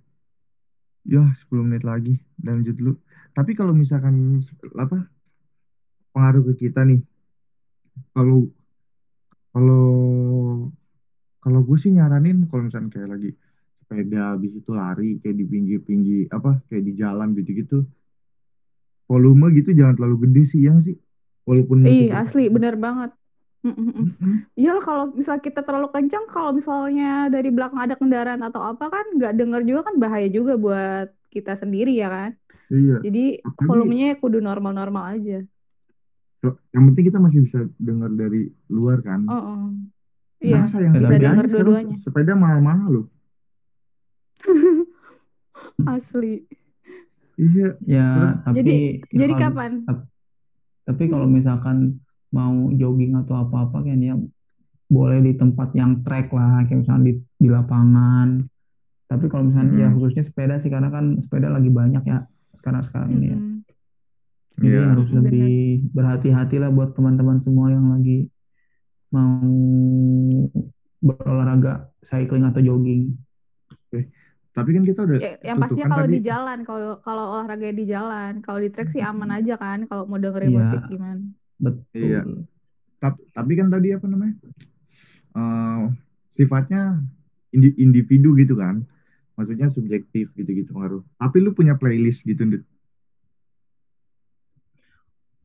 ya 1.06 1.22
10 1.38 1.62
menit 1.66 1.82
lagi 1.86 2.18
lanjut 2.42 2.74
dulu 2.78 2.92
tapi 3.36 3.54
kalau 3.58 3.72
misalkan 3.74 4.42
apa 4.74 5.06
pengaruh 6.12 6.42
ke 6.50 6.66
kita 6.66 6.80
nih 6.88 7.00
kalau 8.14 8.50
kalau 9.52 9.86
kalau 11.42 11.60
gue 11.66 11.78
sih 11.82 11.90
nyaranin 11.96 12.36
kalau 12.50 12.62
misalnya 12.66 12.90
kayak 12.94 13.08
lagi 13.14 13.28
sepeda 13.80 14.18
habis 14.34 14.52
itu 14.58 14.70
lari 14.80 15.04
kayak 15.22 15.36
di 15.40 15.44
pinggir-pinggir 15.52 16.20
apa 16.36 16.48
kayak 16.68 16.84
di 16.88 16.92
jalan 17.02 17.28
gitu-gitu 17.38 17.76
volume 19.06 19.54
gitu 19.54 19.70
jangan 19.70 19.94
terlalu 19.94 20.16
gede 20.26 20.42
sih 20.46 20.60
ya 20.62 20.74
sih 20.78 20.98
walaupun 21.42 21.82
Ih, 21.82 22.10
musiknya 22.10 22.16
asli 22.20 22.44
bener 22.46 22.74
banget. 22.76 23.10
Mm, 23.62 23.70
mm, 23.70 23.82
mm. 23.82 23.94
Mm-mm. 23.98 24.34
Iyalah 24.54 24.82
kalau 24.82 25.04
misalnya 25.10 25.42
kita 25.42 25.60
terlalu 25.62 25.88
kencang, 25.90 26.24
kalau 26.26 26.50
misalnya 26.50 27.26
dari 27.26 27.50
belakang 27.50 27.80
ada 27.80 27.94
kendaraan 27.94 28.38
atau 28.40 28.62
apa 28.62 28.86
kan 28.86 29.06
nggak 29.14 29.34
denger 29.34 29.60
juga 29.62 29.80
kan 29.86 29.94
bahaya 29.96 30.28
juga 30.28 30.54
buat 30.54 31.10
kita 31.30 31.54
sendiri 31.54 31.90
ya 31.92 32.06
kan. 32.06 32.30
iya 32.68 33.02
Jadi 33.02 33.42
Tapi- 33.42 33.66
volumenya 33.66 34.14
kudu 34.16 34.38
normal-normal 34.38 35.18
aja. 35.18 35.42
So, 36.38 36.62
yang 36.70 36.90
penting 36.90 37.10
kita 37.10 37.18
masih 37.18 37.42
bisa 37.42 37.66
dengar 37.74 38.12
dari 38.12 38.46
luar 38.68 39.02
kan 39.02 39.26
Oh, 39.26 39.34
oh. 39.34 39.62
Iya, 40.38 40.62
Masa 40.62 40.78
yang 40.78 40.92
bisa 40.94 41.10
sekarang 41.10 41.48
dua-duanya. 41.48 41.96
sepeda 42.04 42.32
mahal-mahal 42.36 42.88
loh 42.92 43.06
asli. 45.88 46.44
Iya 47.36 47.68
Ya, 47.84 48.08
tapi 48.42 48.56
Jadi- 48.58 48.76
ya 49.12 49.18
Jadi 49.22 49.32
kalau- 49.34 49.44
kapan? 49.52 49.72
Tapi 50.86 51.04
kalau 51.06 51.26
misalkan 51.26 51.76
mau 52.30 52.70
jogging 52.72 53.14
atau 53.16 53.34
apa-apa 53.38 53.82
kan 53.82 53.98
ya 53.98 54.14
boleh 54.86 55.18
di 55.20 55.34
tempat 55.34 55.74
yang 55.74 56.00
track 56.00 56.30
lah, 56.30 56.62
kayak 56.62 56.80
misalnya 56.80 57.02
di, 57.04 57.12
di 57.36 57.48
lapangan. 57.48 58.46
Tapi 59.06 59.24
kalau 59.26 59.50
misalnya 59.50 59.72
ya 59.76 59.88
Hmm. 59.88 59.94
khususnya 59.96 60.22
sepeda 60.22 60.56
sih 60.56 60.66
karena 60.66 60.88
kan 60.88 61.18
sepeda 61.18 61.48
lagi 61.48 61.70
banyak 61.70 62.02
ya 62.02 62.26
sekarang-sekarang 62.54 63.10
ini 63.12 63.26
ya. 63.26 63.38
Mm-mm. 63.38 63.54
Jadi 64.56 64.66
Iya. 64.72 64.88
harus 64.88 65.08
lebih 65.12 65.50
berhati-hati 65.92 66.56
lah 66.56 66.70
buat 66.70 66.94
teman-teman 66.94 67.38
semua 67.38 67.68
yang 67.68 67.92
lagi 67.92 68.30
mau 69.10 69.42
berolahraga 70.98 71.90
cycling 72.00 72.44
atau 72.44 72.60
jogging. 72.60 73.14
Tapi 74.56 74.72
kan 74.72 74.82
kita 74.82 75.00
udah 75.04 75.18
Ya, 75.18 75.32
yang 75.44 75.60
pastinya 75.60 75.84
kan 75.84 75.92
kalau 75.92 76.06
tadi 76.08 76.16
di 76.16 76.20
jalan, 76.24 76.58
kalau 76.64 76.90
kalau 76.98 77.24
olahraga 77.30 77.68
di 77.68 77.84
jalan, 77.84 78.32
kalau 78.40 78.58
di 78.58 78.72
trek 78.72 78.88
sih 78.88 79.04
aman 79.04 79.28
aja 79.30 79.54
kan. 79.54 79.84
Kalau 79.84 80.08
mau 80.08 80.16
dengerin 80.16 80.48
Iya. 80.48 80.56
musik 80.56 80.80
gimana? 80.88 81.20
Betul. 81.58 82.00
Iya. 82.00 82.20
tap- 82.96 83.20
tapi 83.30 83.52
kan 83.54 83.68
tadi 83.68 83.92
apa 83.92 84.06
namanya 84.06 84.34
Eh, 85.30 85.82
sifatnya 86.32 87.04
indi- 87.50 87.76
individu 87.76 88.32
gitu 88.34 88.56
kan 88.56 88.88
maksudnya 89.32 89.68
subjektif 89.68 90.32
gitu-gitu 90.32 90.72
pengaruh 90.72 91.04
tapi 91.14 91.36
lu 91.38 91.52
punya 91.52 91.76
playlist 91.76 92.24
gitu 92.24 92.40
Ndut? 92.40 92.64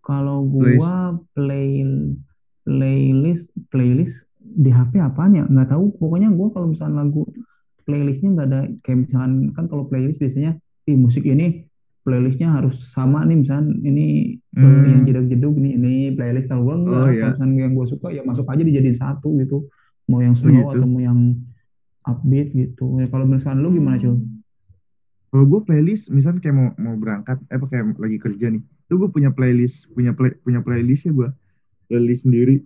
Kalau 0.01 0.47
Playlist. 0.47 0.79
gua 0.79 0.95
play 1.33 1.83
playlist 2.63 3.51
playlist 3.67 4.17
di 4.39 4.69
HP 4.69 4.97
apaan 4.97 5.35
ya? 5.35 5.45
Nggak 5.45 5.69
tahu. 5.69 5.93
Pokoknya 5.93 6.31
gua 6.31 6.49
kalau 6.49 6.71
misalnya 6.71 7.05
lagu 7.05 7.27
playlistnya 7.83 8.29
nggak 8.31 8.47
ada 8.47 8.61
kayak 8.81 8.97
misalkan 9.05 9.31
kan 9.53 9.65
kalau 9.67 9.83
playlist 9.85 10.17
biasanya 10.17 10.55
di 10.81 10.93
musik 10.95 11.23
ini 11.23 11.65
playlistnya 12.01 12.49
harus 12.49 12.81
sama 12.89 13.21
nih 13.23 13.45
misalnya 13.45 13.77
ini 13.81 14.05
eh, 14.51 14.61
Hmm. 14.61 14.85
yang 14.89 15.01
jeduk-jeduk 15.05 15.55
nih 15.55 15.73
ini 15.77 15.93
playlist 16.13 16.49
kalau 16.49 16.65
gua 16.65 16.75
enggak. 16.81 16.97
Oh, 16.97 17.09
iya. 17.09 17.29
yang 17.37 17.73
gua 17.73 17.85
suka 17.85 18.09
ya 18.09 18.25
masuk 18.25 18.49
aja 18.49 18.61
dijadiin 18.61 18.97
satu 18.97 19.37
gitu. 19.37 19.69
Mau 20.09 20.17
yang 20.19 20.33
slow 20.33 20.49
gitu. 20.49 20.65
atau 20.65 20.87
mau 20.89 20.99
yang 20.99 21.37
upbeat 22.01 22.51
gitu. 22.51 22.97
Ya, 22.97 23.05
kalau 23.05 23.29
misalkan 23.29 23.61
lu 23.61 23.69
gimana, 23.71 24.01
Cul? 24.01 24.17
kalau 25.31 25.47
gue 25.47 25.61
playlist 25.63 26.11
misalnya 26.11 26.43
kayak 26.43 26.55
mau 26.59 26.67
mau 26.75 26.95
berangkat 26.99 27.39
eh 27.47 27.55
kayak 27.55 27.95
lagi 27.95 28.19
kerja 28.19 28.51
nih 28.51 28.59
tuh 28.91 28.99
gue 28.99 29.09
punya 29.15 29.31
playlist 29.31 29.87
punya 29.95 30.11
play, 30.11 30.35
punya 30.43 30.59
playlist 30.59 31.07
ya 31.07 31.15
gue 31.15 31.29
playlist 31.87 32.27
sendiri 32.27 32.59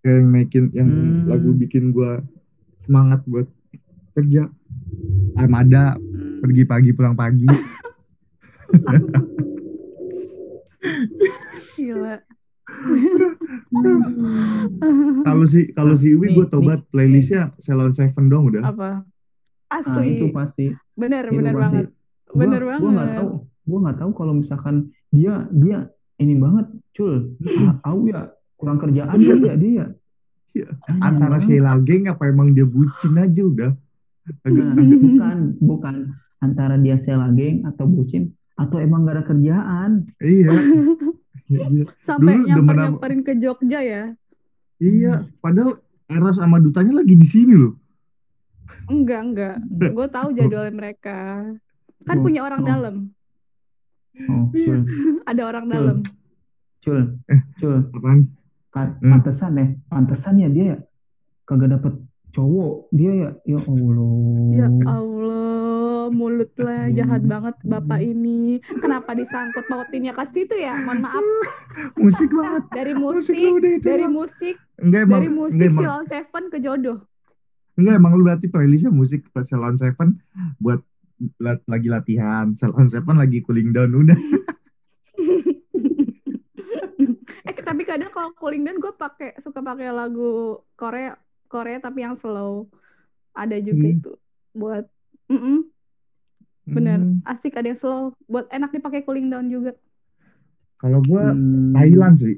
kayak 0.00 0.16
yang 0.16 0.28
naikin 0.32 0.64
yang 0.72 0.88
Hmm. 0.88 1.28
lagu 1.28 1.52
bikin 1.52 1.92
gue 1.92 2.24
semangat 2.80 3.20
buat 3.28 3.44
kerja 4.14 4.46
armada 5.34 5.98
pergi 6.38 6.62
pagi 6.64 6.90
pulang 6.90 7.12
pagi 7.12 7.46
Gila. 11.74 12.14
kalau 15.22 15.44
si 15.44 15.70
kalau 15.72 15.94
si 15.94 16.12
Uwi 16.12 16.28
Nih, 16.28 16.34
gue 16.36 16.46
tobat 16.48 16.80
playlistnya 16.88 17.52
Salon 17.58 17.92
Seven 17.92 18.26
dong 18.26 18.48
udah 18.48 18.62
Apa? 18.64 18.90
Ah, 19.66 19.80
Asli. 19.80 20.16
itu 20.16 20.30
pasti. 20.30 20.70
Bener, 20.94 21.26
Itu 21.26 21.34
bener 21.34 21.50
pasti. 21.50 21.62
banget. 21.64 21.86
Gua- 22.24 22.38
Bener 22.40 22.60
gua 22.62 22.76
nggak 22.76 22.94
banget. 22.94 23.16
tahu 23.16 23.30
gua 23.64 23.78
nggak 23.80 23.96
tahu 23.96 24.10
kalau 24.12 24.32
misalkan 24.34 24.74
dia 25.08 25.34
dia 25.50 25.78
ini 26.16 26.34
banget 26.36 26.66
cul 26.92 27.34
ah, 27.64 27.74
au 27.84 28.04
ya 28.04 28.28
kurang 28.54 28.78
kerjaan 28.78 29.16
dia 29.16 29.34
ya 29.36 29.54
dia 29.56 29.84
Iya. 30.54 30.70
Aneh 30.84 31.02
antara 31.02 31.36
banget. 31.36 31.46
Sheila 31.50 31.74
Geng 31.80 32.06
apa 32.06 32.22
emang 32.24 32.48
dia 32.50 32.62
bucin 32.62 33.14
aja 33.16 33.42
udah 33.42 33.70
Nah, 34.42 34.72
bukan 34.74 35.38
bukan 35.58 35.94
antara 36.38 36.76
dia 36.76 36.96
sela 36.96 37.28
geng 37.30 37.60
atau 37.62 37.84
bucin 37.84 38.28
atau 38.54 38.78
emang 38.78 39.02
gak 39.02 39.14
ada 39.14 39.24
kerjaan 39.24 39.90
iya 40.18 40.52
Iya, 41.44 41.60
iya. 41.70 41.84
Sampai 42.00 42.34
Dulu 42.34 42.48
demen 42.48 42.72
apa- 42.72 42.88
nyamper-nyamperin 42.96 43.20
ke 43.20 43.32
Jogja 43.36 43.78
ya. 43.78 44.02
Iya, 44.78 45.12
padahal 45.38 45.76
Eros 46.06 46.36
sama 46.36 46.56
Dutanya 46.56 46.96
lagi 46.96 47.12
di 47.12 47.24
sini 47.24 47.52
loh. 47.52 47.76
Enggak, 48.86 49.20
enggak. 49.22 49.56
Gue 49.92 50.08
tahu 50.08 50.32
jadwal 50.32 50.72
mereka. 50.72 51.44
Kan 52.02 52.16
Oh, 52.16 52.22
punya 52.22 52.40
orang 52.40 52.60
oh. 52.60 52.66
dalam. 52.66 52.96
oh 54.24 54.48
cul 54.48 54.78
Ada 55.28 55.42
orang 55.42 55.64
Cul. 55.64 55.74
dalam. 55.74 55.98
cul 56.80 57.00
Eh. 57.26 57.40
cul 57.54 57.76
Apaan? 57.92 58.18
Ka- 58.70 58.96
Hmm. 58.96 59.12
pantesan 59.12 59.52
ya 59.52 59.66
pantesan 59.86 60.34
ya 60.38 60.48
dia 60.48 60.64
ya 60.66 60.78
kagak 61.44 61.70
dapet 61.70 61.92
cowok 62.34 62.90
dia 62.90 63.12
ya 63.14 63.30
ya 63.46 63.58
Allah 63.62 64.10
Ya 64.50 64.68
Allah, 64.84 66.10
mulut 66.10 66.50
lah 66.56 66.88
jahat 66.90 67.22
banget 67.22 67.54
bapak 67.62 68.00
ini. 68.00 68.58
Kenapa 68.60 69.12
disangkut 69.12 69.64
pautinnya 69.64 70.10
ke 70.10 70.20
situ 70.28 70.52
ya? 70.52 70.76
Mohon 70.76 71.02
maaf. 71.02 71.24
Musik 71.94 72.28
banget. 72.28 72.62
Dari 72.70 72.92
Musik 72.92 73.34
musik, 73.34 73.72
itu 73.72 73.80
dari 73.80 74.04
musik, 74.04 74.54
Enggak 74.76 75.00
emang, 75.00 75.16
dari 75.16 75.30
musik 75.30 75.56
enggak 75.56 75.70
emang, 75.70 75.80
Silon 75.80 76.04
Seven 76.06 76.42
ke 76.48 76.58
jodoh. 76.58 76.98
enggak 77.74 77.94
emang 77.96 78.12
lu 78.14 78.22
berarti 78.22 78.46
playlistnya 78.46 78.90
musik 78.90 79.26
pas 79.30 79.42
Salon 79.42 79.74
Seven 79.74 80.18
buat 80.58 80.78
la- 81.38 81.62
lagi 81.64 81.88
latihan, 81.88 82.52
Salon 82.54 82.86
Seven 82.86 83.14
lagi 83.14 83.40
cooling 83.40 83.70
down 83.70 83.90
udah. 83.90 84.14
eh 87.44 87.54
tapi 87.54 87.82
kadang 87.82 88.08
kalau 88.08 88.30
cooling 88.34 88.62
down 88.62 88.76
gue 88.76 88.92
pakai 88.92 89.34
suka 89.38 89.60
pakai 89.60 89.90
lagu 89.90 90.58
Korea 90.74 91.14
Korea 91.54 91.78
tapi 91.78 92.02
yang 92.02 92.18
slow. 92.18 92.66
Ada 93.30 93.62
juga 93.62 93.86
Hmm. 93.86 93.94
itu 93.94 94.10
buat 94.50 94.84
Mm-mm, 95.24 95.64
bener 96.66 96.98
Hmm, 97.00 97.22
asik 97.24 97.54
ada 97.54 97.70
yang 97.70 97.78
slow 97.78 98.12
buat 98.26 98.44
enak 98.50 98.74
dipakai 98.74 99.06
cooling 99.06 99.30
down 99.30 99.46
juga. 99.46 99.72
Kalau 100.76 100.98
gua 101.00 101.30
Hmm. 101.30 101.70
Thailand 101.72 102.14
sih. 102.18 102.34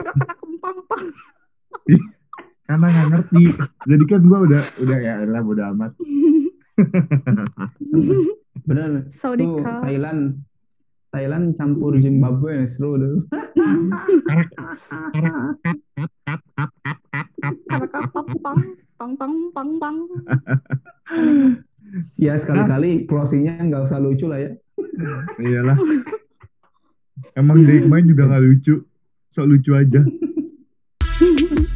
Pak 0.00 0.36
kempang 0.38 0.78
pang. 0.88 1.06
Karena 2.64 2.86
nggak 2.86 3.08
ngerti. 3.10 3.44
Jadi 3.82 4.04
kan 4.06 4.22
gua 4.22 4.38
udah 4.46 4.62
udah 4.78 4.98
ya 5.00 5.14
lah 5.26 5.42
udah 5.42 5.66
amat. 5.74 5.92
bener 8.68 9.08
Saudi 9.10 9.44
tuh. 9.44 9.64
Thailand 9.64 10.20
Thailand 11.10 11.58
campur 11.58 11.98
Zimbabwe 11.98 12.66
seru 12.70 12.94
tuh 12.94 13.16
pang 18.40 18.62
pang 18.94 19.12
pang 19.18 19.34
pang 19.50 19.70
pang. 19.82 19.96
ya 22.14 22.38
sekali-kali 22.38 23.10
closingnya 23.10 23.58
nggak 23.58 23.90
usah 23.90 23.98
lucu 23.98 24.30
lah 24.30 24.38
ya 24.38 24.50
Iyalah. 25.40 25.76
Emang 27.36 27.64
dari 27.64 27.80
kemarin 27.84 28.06
juga 28.06 28.22
nggak 28.28 28.42
lucu. 28.44 28.74
Sok 29.30 29.46
lucu 29.46 29.70
aja. 29.74 30.02